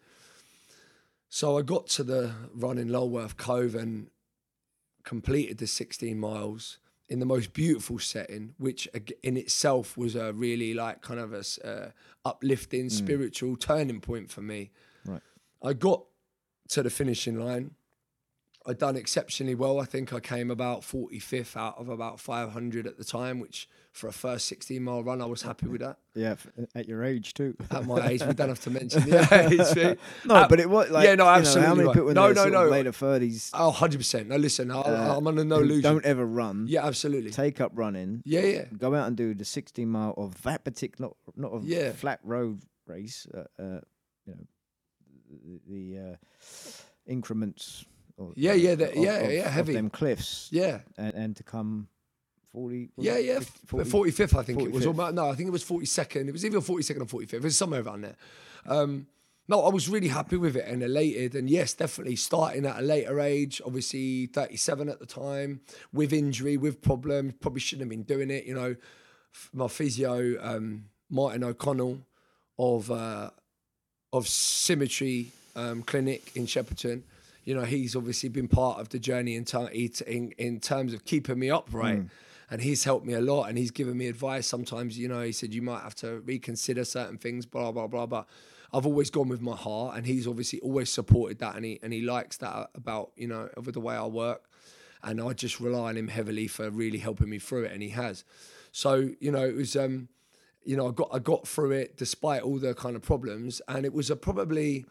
[1.29, 4.09] So I got to the run in Lulworth Cove and
[5.03, 6.77] completed the 16 miles.
[7.09, 8.87] In the most beautiful setting, which
[9.23, 11.91] in itself was a really like kind of a uh,
[12.25, 14.71] uplifting spiritual turning point for me.
[15.05, 15.21] Right.
[15.63, 16.03] I got
[16.69, 17.71] to the finishing line.
[18.67, 19.79] I'd done exceptionally well.
[19.79, 24.07] I think I came about 45th out of about 500 at the time, which for
[24.09, 25.97] a first 16 mile run, I was happy with that.
[26.13, 26.35] Yeah,
[26.75, 27.55] at your age too.
[27.71, 29.19] At my age, we don't have to mention the
[29.87, 29.97] age.
[30.25, 32.31] no, Uh, but it was like yeah, no, you know, absolutely how many people No,
[32.33, 32.67] no, no.
[32.67, 34.27] later thirties Oh, 100%.
[34.27, 35.81] No, listen, I, Uh, I'm under no illusion.
[35.83, 37.31] don't ever run, Yeah, absolutely.
[37.31, 38.65] take up running, Yeah, yeah.
[38.77, 41.91] go out and do the 16 mile of that particular, not not a Yeah.
[41.93, 43.79] flat road race, uh, uh,
[44.25, 44.47] you know,
[45.29, 46.15] the, the uh,
[47.05, 47.85] increments.
[48.17, 49.73] Or, Yeah, yeah, the- of- yeah, of- yeah, heavy.
[49.73, 50.79] them cliffs, Yeah.
[50.97, 51.87] and, and to come
[52.51, 52.89] 40.
[52.97, 53.39] Yeah, yeah.
[53.39, 54.83] 50, 40, 45th, I think it was.
[54.85, 55.13] 45th.
[55.13, 56.27] No, I think it was 42nd.
[56.27, 57.33] It was either 42nd or 45th.
[57.33, 58.15] It was somewhere around there.
[58.65, 59.07] Um,
[59.47, 61.35] no, I was really happy with it and elated.
[61.35, 65.61] And yes, definitely starting at a later age, obviously 37 at the time,
[65.93, 68.45] with injury, with problems, probably shouldn't have been doing it.
[68.45, 68.75] You know,
[69.53, 71.99] my physio, um, Martin O'Connell
[72.57, 73.29] of uh,
[74.11, 77.03] of Symmetry um, Clinic in Shepperton.
[77.47, 79.45] You know, he's obviously been part of the journey in,
[80.05, 81.99] in, in terms of keeping me upright.
[82.49, 84.45] And he's helped me a lot and he's given me advice.
[84.45, 88.05] Sometimes, you know, he said, you might have to reconsider certain things, blah, blah, blah,
[88.05, 88.25] blah.
[88.73, 91.93] I've always gone with my heart and he's obviously always supported that and he, and
[91.93, 94.49] he likes that about, you know, over the way I work.
[95.01, 97.89] And I just rely on him heavily for really helping me through it and he
[97.89, 98.25] has.
[98.73, 100.09] So, you know, it was, um,
[100.65, 103.85] you know, I got I got through it despite all the kind of problems, and
[103.85, 104.85] it was a, probably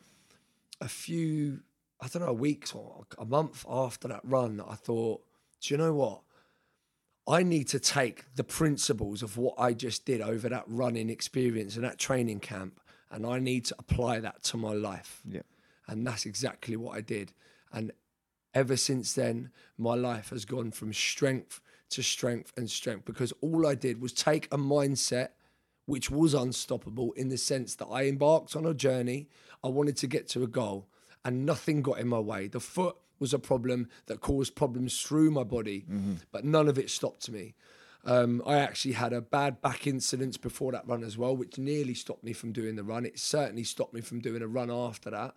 [0.81, 1.61] a few,
[2.01, 5.23] I don't know, weeks or a month after that run that I thought,
[5.61, 6.21] do you know what?
[7.29, 11.75] I need to take the principles of what I just did over that running experience
[11.75, 12.81] and that training camp,
[13.11, 15.23] and I need to apply that to my life.
[15.29, 15.43] Yeah.
[15.89, 17.33] And that's exactly what I did.
[17.73, 17.93] And
[18.55, 23.67] ever since then, my life has gone from strength to strength and strength because all
[23.67, 25.31] I did was take a mindset
[25.87, 29.29] which was unstoppable in the sense that I embarked on a journey.
[29.63, 30.89] I wanted to get to a goal
[31.27, 32.47] and nothing got in my way.
[32.47, 35.85] The foot was a problem that caused problems through my body,
[36.31, 37.55] but none of it stopped me.
[38.05, 41.95] Um, I actually had a bad back incident before that run as well, which nearly
[41.95, 43.05] stopped me from doing the run.
[43.05, 45.35] It certainly stopped me from doing a run after that.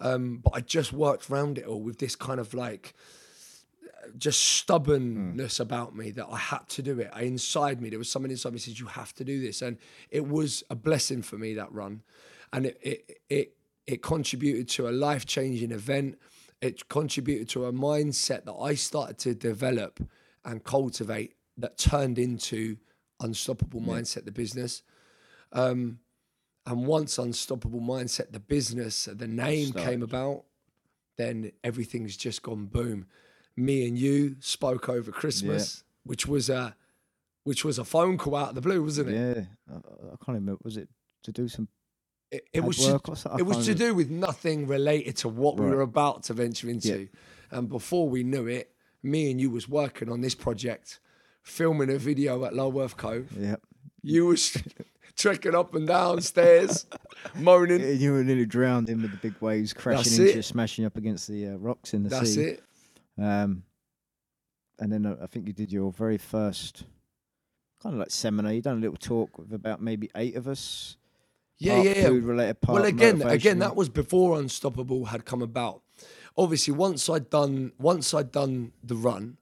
[0.00, 2.94] Um, but I just worked around it all with this kind of like
[4.16, 7.10] just stubbornness about me that I had to do it.
[7.12, 9.60] I, inside me, there was something inside me that says you have to do this,
[9.60, 9.76] and
[10.10, 12.02] it was a blessing for me that run,
[12.52, 13.56] and it it it,
[13.88, 16.18] it contributed to a life changing event.
[16.60, 19.98] It contributed to a mindset that I started to develop
[20.44, 22.76] and cultivate that turned into
[23.18, 24.82] unstoppable mindset the business.
[25.52, 26.00] Um,
[26.66, 30.44] and once unstoppable mindset the business the name came about,
[31.16, 33.06] then everything's just gone boom.
[33.56, 36.76] Me and you spoke over Christmas, which was a
[37.44, 39.14] which was a phone call out of the blue, wasn't it?
[39.14, 40.58] Yeah, I, I can't remember.
[40.62, 40.90] Was it
[41.22, 41.68] to do some?
[42.30, 43.00] It, it was to?
[43.38, 47.08] It was to do with nothing related to what we were about to venture into.
[47.50, 48.70] And before we knew it,
[49.02, 51.00] me and you was working on this project,
[51.42, 53.32] filming a video at Lulworth Cove.
[53.38, 53.56] Yeah,
[54.02, 54.54] You was
[55.16, 56.86] trekking up and down stairs,
[57.34, 57.80] moaning.
[57.80, 60.42] Yeah, you were nearly drowned in with the big waves crashing That's into it.
[60.44, 62.42] smashing up against the uh, rocks in the That's sea.
[62.44, 62.64] That's it.
[63.24, 63.62] Um,
[64.78, 66.84] and then uh, I think you did your very first
[67.82, 68.52] kind of like seminar.
[68.52, 70.97] You done a little talk with about maybe eight of us.
[71.58, 72.08] Yeah, yeah, yeah.
[72.08, 72.74] Food related part.
[72.76, 75.82] well again again that was before unstoppable had come about.
[76.36, 79.38] Obviously once i'd done once i'd done the run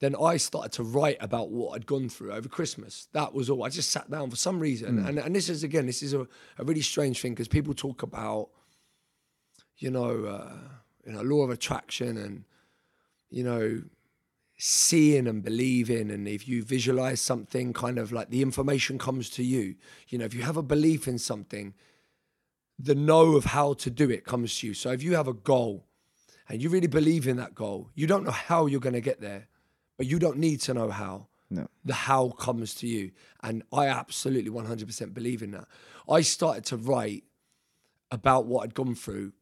[0.00, 3.08] then i started to write about what i'd gone through over christmas.
[3.12, 3.64] That was all.
[3.64, 5.04] I just sat down for some reason.
[5.04, 6.20] And, and this is again this is a,
[6.58, 8.50] a really strange thing because people talk about
[9.78, 10.52] you know uh,
[11.04, 12.44] you know law of attraction and
[13.30, 13.82] you know
[14.60, 19.44] seeing and believing and if you visualize something kind of like the information comes to
[19.44, 19.76] you.
[20.08, 21.74] You know if you have a belief in something
[22.76, 24.74] the know of how to do it comes to you.
[24.74, 25.84] So if you have a goal
[26.48, 29.20] and you really believe in that goal you don't know how you're going to get
[29.20, 29.46] there
[29.96, 31.28] but you don't need to know how.
[31.50, 31.66] No.
[31.82, 33.10] the how comes to you
[33.42, 35.64] and i absolutely 100% believe in that.
[36.06, 37.24] I started to write
[38.10, 39.32] about what i'd gone through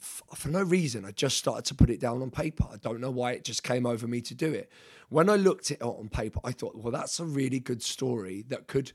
[0.00, 3.10] for no reason i just started to put it down on paper i don't know
[3.10, 4.70] why it just came over me to do it
[5.08, 8.66] when i looked it on paper i thought well that's a really good story that
[8.66, 8.92] could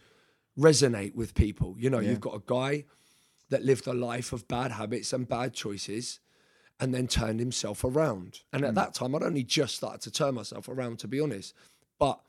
[0.57, 2.83] resonate with people you know you've got a guy
[3.49, 6.19] that lived a life of bad habits and bad choices
[6.79, 8.41] and then turned himself around.
[8.53, 8.75] And at hmm.
[8.75, 11.53] that time, I'd only just started to turn myself around, to be honest.
[11.99, 12.19] But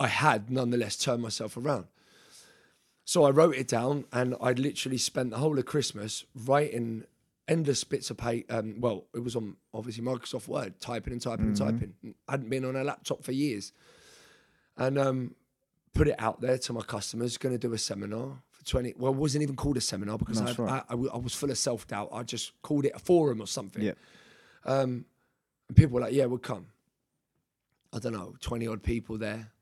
[0.00, 1.86] I had nonetheless turned myself around.
[3.04, 7.04] So I wrote it down and I literally spent the whole of Christmas writing
[7.48, 8.54] endless bits of paper.
[8.56, 11.94] Um, well, it was on obviously Microsoft Word, typing and typing and typing.
[12.28, 13.72] I hadn't been on a laptop for years.
[14.76, 15.34] and um,
[15.94, 17.38] put it out there to my customers.
[17.38, 18.94] Going to do a seminar for twenty.
[18.96, 20.82] Well, it wasn't even called a seminar because I, right.
[20.88, 22.10] I, I I was full of self doubt.
[22.12, 23.82] I just called it a forum or something.
[23.82, 23.92] Yeah.
[24.64, 25.04] Um,
[25.68, 26.66] and people were like, "Yeah, we'll come."
[27.92, 29.52] I don't know, twenty odd people there,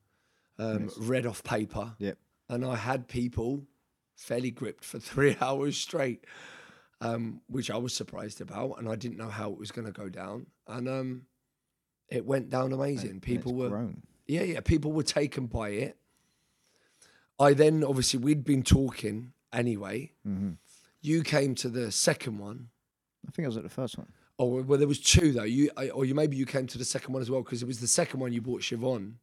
[0.58, 2.18] um, read off paper, Yep.
[2.48, 3.62] and I had people
[4.16, 6.24] fairly gripped for three hours straight,
[7.04, 9.92] um, which I was surprised about, and I didn't know how it was going to
[9.92, 11.22] go down, and um,
[12.08, 13.10] it went down amazing.
[13.10, 14.02] And people were, grown.
[14.26, 15.96] yeah, yeah, people were taken by it.
[17.38, 20.12] I then obviously we'd been talking anyway.
[20.24, 20.52] hmm
[21.02, 22.68] You came to the second one.
[23.26, 24.08] I think I was at the first one.
[24.38, 25.44] Oh well, there was two though.
[25.44, 27.66] You I- or you maybe you came to the second one as well because it
[27.66, 29.14] was the second one you bought Siobhan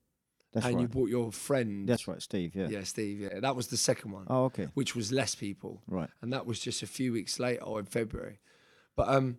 [0.54, 0.82] That's and right.
[0.82, 1.88] you bought your friend.
[1.88, 2.56] That's right, Steve.
[2.56, 2.68] Yeah.
[2.68, 3.22] yeah, Steve.
[3.22, 4.68] Yeah, that was the second one, Oh, okay.
[4.74, 6.10] which was less people, Right.
[6.22, 8.40] and that was just a few weeks later or in February.
[8.98, 9.38] But um,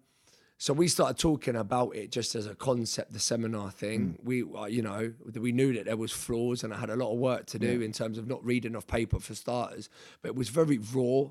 [0.56, 4.16] so we started talking about it just as a concept, the seminar thing.
[4.20, 4.24] Mm.
[4.24, 7.12] We, uh, you know, we knew that there was flaws, and I had a lot
[7.12, 9.90] of work to do in terms of not reading off paper for starters.
[10.22, 11.30] But it was very raw.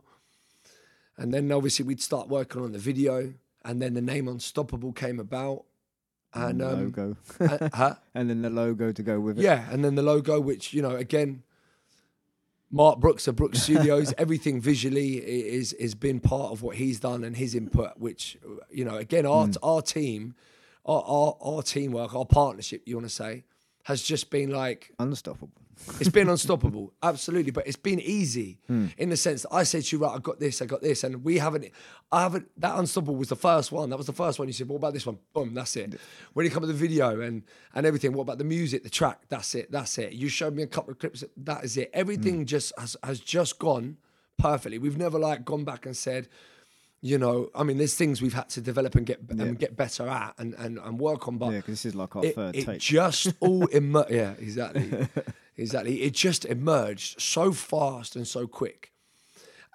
[1.18, 3.34] And then obviously we'd start working on the video,
[3.66, 5.66] and then the name Unstoppable came about,
[6.34, 7.18] and um, logo.
[7.40, 7.96] uh, huh?
[8.14, 9.44] and then the logo to go with it.
[9.44, 11.44] Yeah, and then the logo, which you know, again,
[12.70, 17.24] Mark Brooks of Brooks Studios, everything visually is is been part of what he's done
[17.24, 17.98] and his input.
[17.98, 18.38] Which
[18.70, 20.36] you know, again, our our team,
[20.86, 23.44] our, our our teamwork, our partnership, you want to say,
[23.84, 25.61] has just been like Unstoppable.
[26.00, 27.52] It's been unstoppable, absolutely.
[27.52, 28.88] But it's been easy hmm.
[28.98, 31.04] in the sense that I said to you, right, I got this, I got this,
[31.04, 31.72] and we haven't.
[32.12, 32.50] I haven't.
[32.58, 33.90] That unstoppable was the first one.
[33.90, 34.48] That was the first one.
[34.48, 35.18] You said, what about this one?
[35.34, 36.00] Boom, that's it.
[36.34, 39.22] When you come to the video and and everything, what about the music, the track?
[39.30, 39.72] That's it.
[39.72, 40.14] That's it.
[40.14, 41.24] You showed me a couple of clips.
[41.38, 41.90] That is it.
[41.94, 42.46] Everything hmm.
[42.46, 43.98] just has has just gone
[44.38, 44.78] perfectly.
[44.78, 46.28] We've never like gone back and said.
[47.04, 50.08] You know, I mean, there's things we've had to develop and get and get better
[50.08, 51.40] at and, and, and work on.
[51.40, 52.80] But Yeah, because this is like our it, third it take.
[52.80, 54.12] just all emerged.
[54.12, 55.08] Yeah, exactly,
[55.58, 56.04] exactly.
[56.04, 58.92] It just emerged so fast and so quick,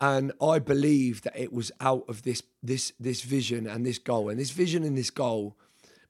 [0.01, 4.29] and I believe that it was out of this this this vision and this goal,
[4.29, 5.57] and this vision and this goal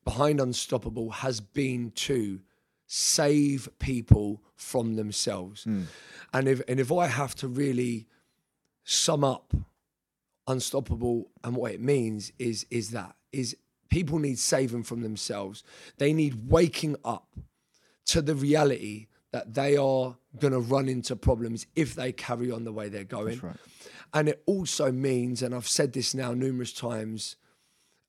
[0.05, 2.41] behind Unstoppable has been to
[2.87, 5.85] save people from themselves, hmm.
[6.35, 8.07] and if and if I have to really
[8.85, 9.55] sum up
[10.47, 11.31] unstoppable.
[11.45, 13.57] And what it means is is that is
[13.89, 15.63] people need saving from themselves.
[15.99, 17.29] They need waking up
[18.07, 22.65] to the reality that they are going to run into problems if they carry on
[22.65, 23.41] the way they're going.
[23.41, 23.57] Right.
[24.15, 27.37] and it also means and i've said this now numerous times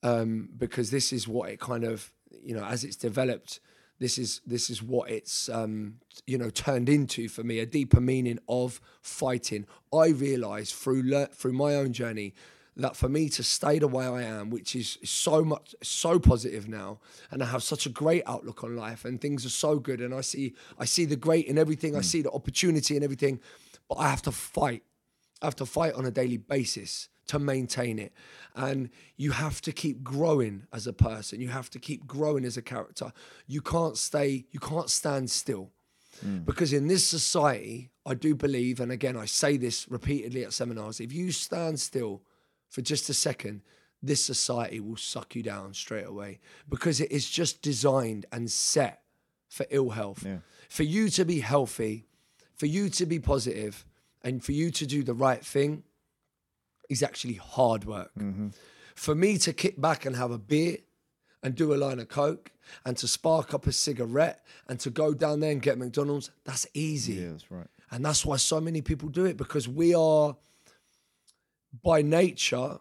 [0.03, 2.11] um, because this is what it kind of
[2.43, 3.59] you know as it's developed
[3.99, 5.95] this is this is what it's um,
[6.25, 9.65] you know turned into for me a deeper meaning of fighting.
[9.93, 12.33] I realized through le- through my own journey
[12.77, 16.67] that for me to stay the way i am which is so much so positive
[16.67, 16.99] now
[17.31, 20.13] and i have such a great outlook on life and things are so good and
[20.13, 23.39] i see i see the great in everything i see the opportunity in everything
[23.89, 24.83] but i have to fight.
[25.41, 28.13] I have to fight on a daily basis to maintain it.
[28.55, 31.41] And you have to keep growing as a person.
[31.41, 33.11] You have to keep growing as a character.
[33.45, 35.71] You can't stay, you can't stand still.
[36.21, 36.39] Hmm.
[36.39, 40.99] Because in this society, I do believe, and again, I say this repeatedly at seminars
[40.99, 42.23] if you stand still
[42.69, 43.61] for just a second,
[44.01, 49.01] this society will suck you down straight away because it is just designed and set
[49.49, 50.23] for ill health.
[50.25, 50.37] Yeah.
[50.69, 52.05] For you to be healthy,
[52.55, 53.85] for you to be positive,
[54.23, 55.83] and for you to do the right thing
[56.89, 58.11] is actually hard work.
[58.95, 60.77] For me to kick back and have a beer
[61.43, 62.51] and do a line of coke
[62.85, 66.65] and to spark up a cigarette and to go down there and get McDonald's, that's
[66.73, 67.13] easy.
[67.13, 67.67] Yeah, that's right.
[67.91, 70.35] And that's why so many people do it because we are,
[71.83, 72.79] by nature,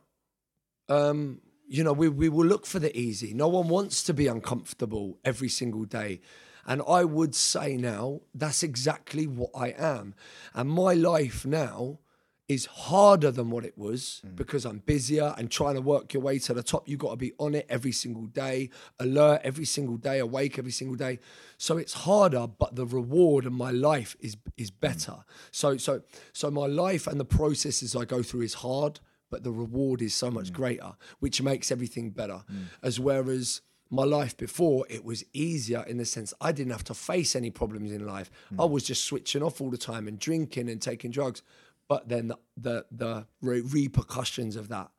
[0.88, 3.34] um, you know, we, we will look for the easy.
[3.34, 6.20] No one wants to be uncomfortable every single day.
[6.66, 10.14] And I would say now, that's exactly what I am.
[10.54, 12.00] And my life now
[12.48, 14.36] is harder than what it was mm.
[14.36, 16.88] because I'm busier and trying to work your way to the top.
[16.88, 18.70] You've got to be on it every single day,
[19.00, 21.18] alert every single day, awake every single day.
[21.58, 24.80] So it's harder, but the reward of my life is is mm.
[24.80, 25.16] better.
[25.50, 29.52] So so so my life and the processes I go through is hard, but the
[29.52, 30.54] reward is so much mm.
[30.54, 32.44] greater, which makes everything better.
[32.82, 36.94] As whereas my life before it was easier in the sense I didn't have to
[36.94, 38.30] face any problems in life.
[38.58, 41.42] I was just switching off all the time and drinking and taking drugs.
[41.88, 44.90] But then the the, the re- repercussions of that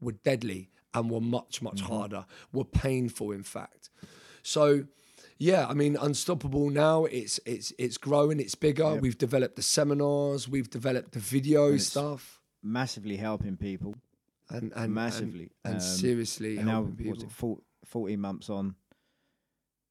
[0.00, 3.90] were deadly and were much much harder, were painful in fact.
[4.42, 4.84] So
[5.38, 7.04] yeah, I mean, unstoppable now.
[7.06, 8.40] It's it's it's growing.
[8.40, 8.94] It's bigger.
[8.94, 10.48] We've developed the seminars.
[10.48, 13.94] We've developed the video stuff, Massively helping people.
[14.48, 15.50] and and massively.
[15.64, 17.24] and, and Um, seriously and now, helping what's people.
[17.24, 18.76] it, 40, 14 months on,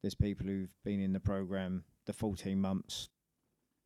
[0.02, 3.10] there's people who've been in the program the 14 months,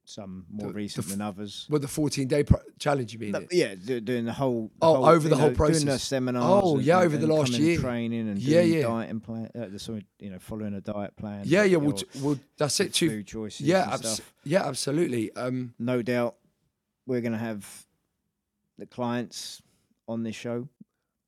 [0.09, 1.67] some more The- the recent f- than others.
[1.69, 3.35] Well, the 14 day pro- challenge, you mean?
[3.35, 3.47] It?
[3.51, 4.71] yeah, do, doing the whole.
[4.81, 6.03] Oh, whole, over the you whole know, Doing the process.
[6.03, 6.43] seminars.
[6.45, 7.79] Oh, and- yeah, and- over the last year.
[7.79, 8.81] training and Yeah, doing yeah.
[8.83, 9.51] dieting plan.
[9.53, 11.43] Uh, the sort you know, following a diet plan.
[11.45, 11.77] Yeah, yeah.
[11.77, 12.93] Well, t- well that's it.
[12.93, 13.09] too.
[13.09, 13.61] food choices.
[13.67, 14.33] Yeah, abs- stuff.
[14.43, 15.31] yeah, absolutely.
[15.35, 16.35] Um, No doubt,
[17.05, 17.85] we're going to have
[18.77, 19.61] the clients
[20.07, 20.67] on this show.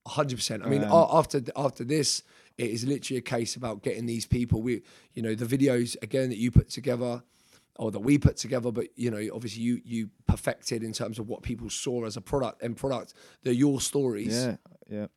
[0.08, 0.64] hundred percent.
[0.66, 2.24] I mean, Um, after after this,
[2.58, 4.62] it is literally a case about getting these people.
[4.64, 4.82] We,
[5.14, 7.22] you know, the videos again that you put together,
[7.78, 11.28] or that we put together, but you know, obviously you you perfected in terms of
[11.28, 13.14] what people saw as a product and product.
[13.44, 14.34] They're your stories.
[14.34, 14.56] Yeah,
[14.90, 15.08] yeah.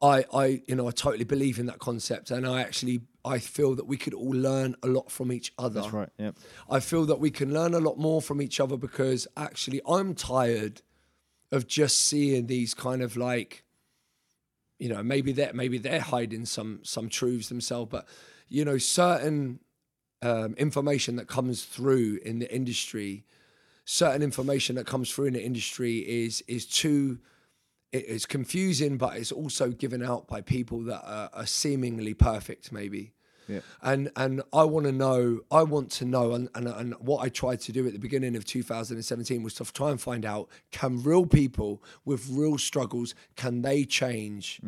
[0.00, 3.74] I, I, you know, I totally believe in that concept, and I actually, I feel
[3.74, 5.80] that we could all learn a lot from each other.
[5.80, 6.08] That's right.
[6.18, 6.30] Yeah.
[6.70, 10.14] I feel that we can learn a lot more from each other because actually I'm
[10.14, 10.82] tired
[11.50, 13.64] of just seeing these kind of like
[14.78, 18.06] you know maybe they're maybe they're hiding some some truths themselves but
[18.48, 19.58] you know certain
[20.22, 23.24] um, information that comes through in the industry.
[23.84, 27.18] Certain information that comes through in the industry is is too
[27.90, 32.72] it is confusing but it's also given out by people that are, are seemingly perfect
[32.72, 33.12] maybe.
[33.48, 33.60] Yeah.
[33.80, 37.30] and and I want to know I want to know and, and and what I
[37.30, 41.02] tried to do at the beginning of 2017 was to try and find out can
[41.02, 44.60] real people with real struggles can they change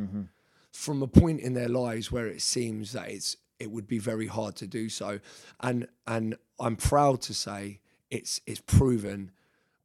[0.73, 4.27] from a point in their lives where it seems that it's it would be very
[4.27, 5.21] hard to do so.
[5.61, 7.81] And and I'm proud to say
[8.11, 9.31] it's it's proven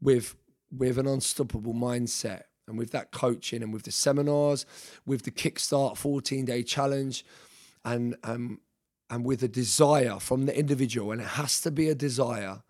[0.01, 0.35] with
[0.75, 4.65] with an unstoppable mindset and with that coaching and with the seminars
[5.05, 7.23] with the kickstart 14 day challenge
[7.83, 8.59] and um
[9.09, 12.63] and with a desire from the individual and it has to be a desire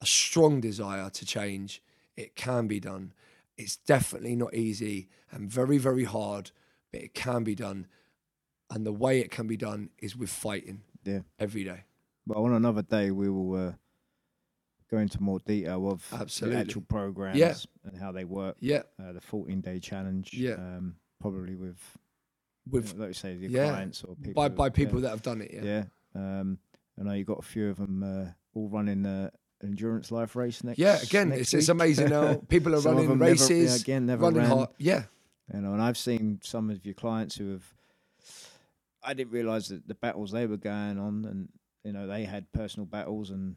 [0.00, 1.82] a strong desire to change
[2.16, 3.12] it can be done.
[3.58, 6.50] It's definitely not easy and very very hard
[6.92, 7.86] but it can be done
[8.70, 11.20] and the way it can be done is with fighting Yeah.
[11.38, 11.84] every day
[12.26, 13.72] But on another day, we will uh,
[14.90, 16.56] go into more detail of Absolutely.
[16.56, 17.54] the actual programs Yeah.
[17.84, 18.56] and how they work.
[18.60, 20.32] yeah Uh, the 14 day challenge.
[20.34, 20.54] Yeah.
[20.54, 21.78] Um, probably with,
[22.70, 24.34] with you know, like you say, the yeah, clients or people.
[24.42, 25.02] by by people yeah.
[25.02, 25.84] that have done it yeah Yeah.
[26.14, 26.58] Um,
[26.98, 29.30] I know you got a few of them uh, all running the
[29.64, 30.78] Endurancelife race next.
[30.78, 32.34] Yeah, again, next it's, it's amazing now.
[32.48, 34.48] People are running them never- races, yeah, again, never running ran.
[34.50, 34.68] hard.
[34.78, 35.04] Yeah,
[35.52, 37.74] You know, and I've seen some of your clients who have.
[39.06, 41.48] I didn't realize that the battles they were going on, and
[41.84, 43.56] you know, they had personal battles, and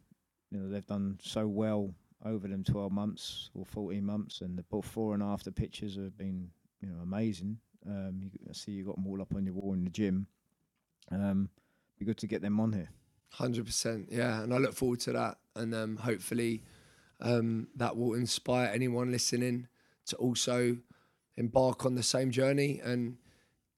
[0.51, 1.93] you know, they've done so well
[2.25, 6.49] over them twelve months or fourteen months, and the before and after pictures have been,
[6.81, 7.57] you know, amazing.
[7.87, 10.27] Um, you, I see you got them all up on your wall in the gym.
[11.11, 11.49] Um,
[11.97, 12.89] be good to get them on here.
[13.31, 14.09] hundred percent.
[14.11, 16.63] Yeah, and I look forward to that, and um, hopefully
[17.21, 19.67] um, that will inspire anyone listening
[20.07, 20.77] to also
[21.37, 23.17] embark on the same journey and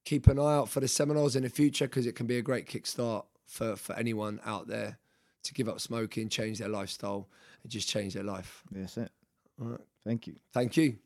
[0.04, 2.42] keep an eye out for the seminars in the future because it can be a
[2.42, 4.98] great kickstart for for anyone out there
[5.44, 7.28] to give up smoking, change their lifestyle,
[7.62, 8.62] and just change their life.
[8.70, 9.10] That's it.
[9.60, 9.80] All right.
[10.04, 10.36] Thank you.
[10.52, 10.96] Thank you.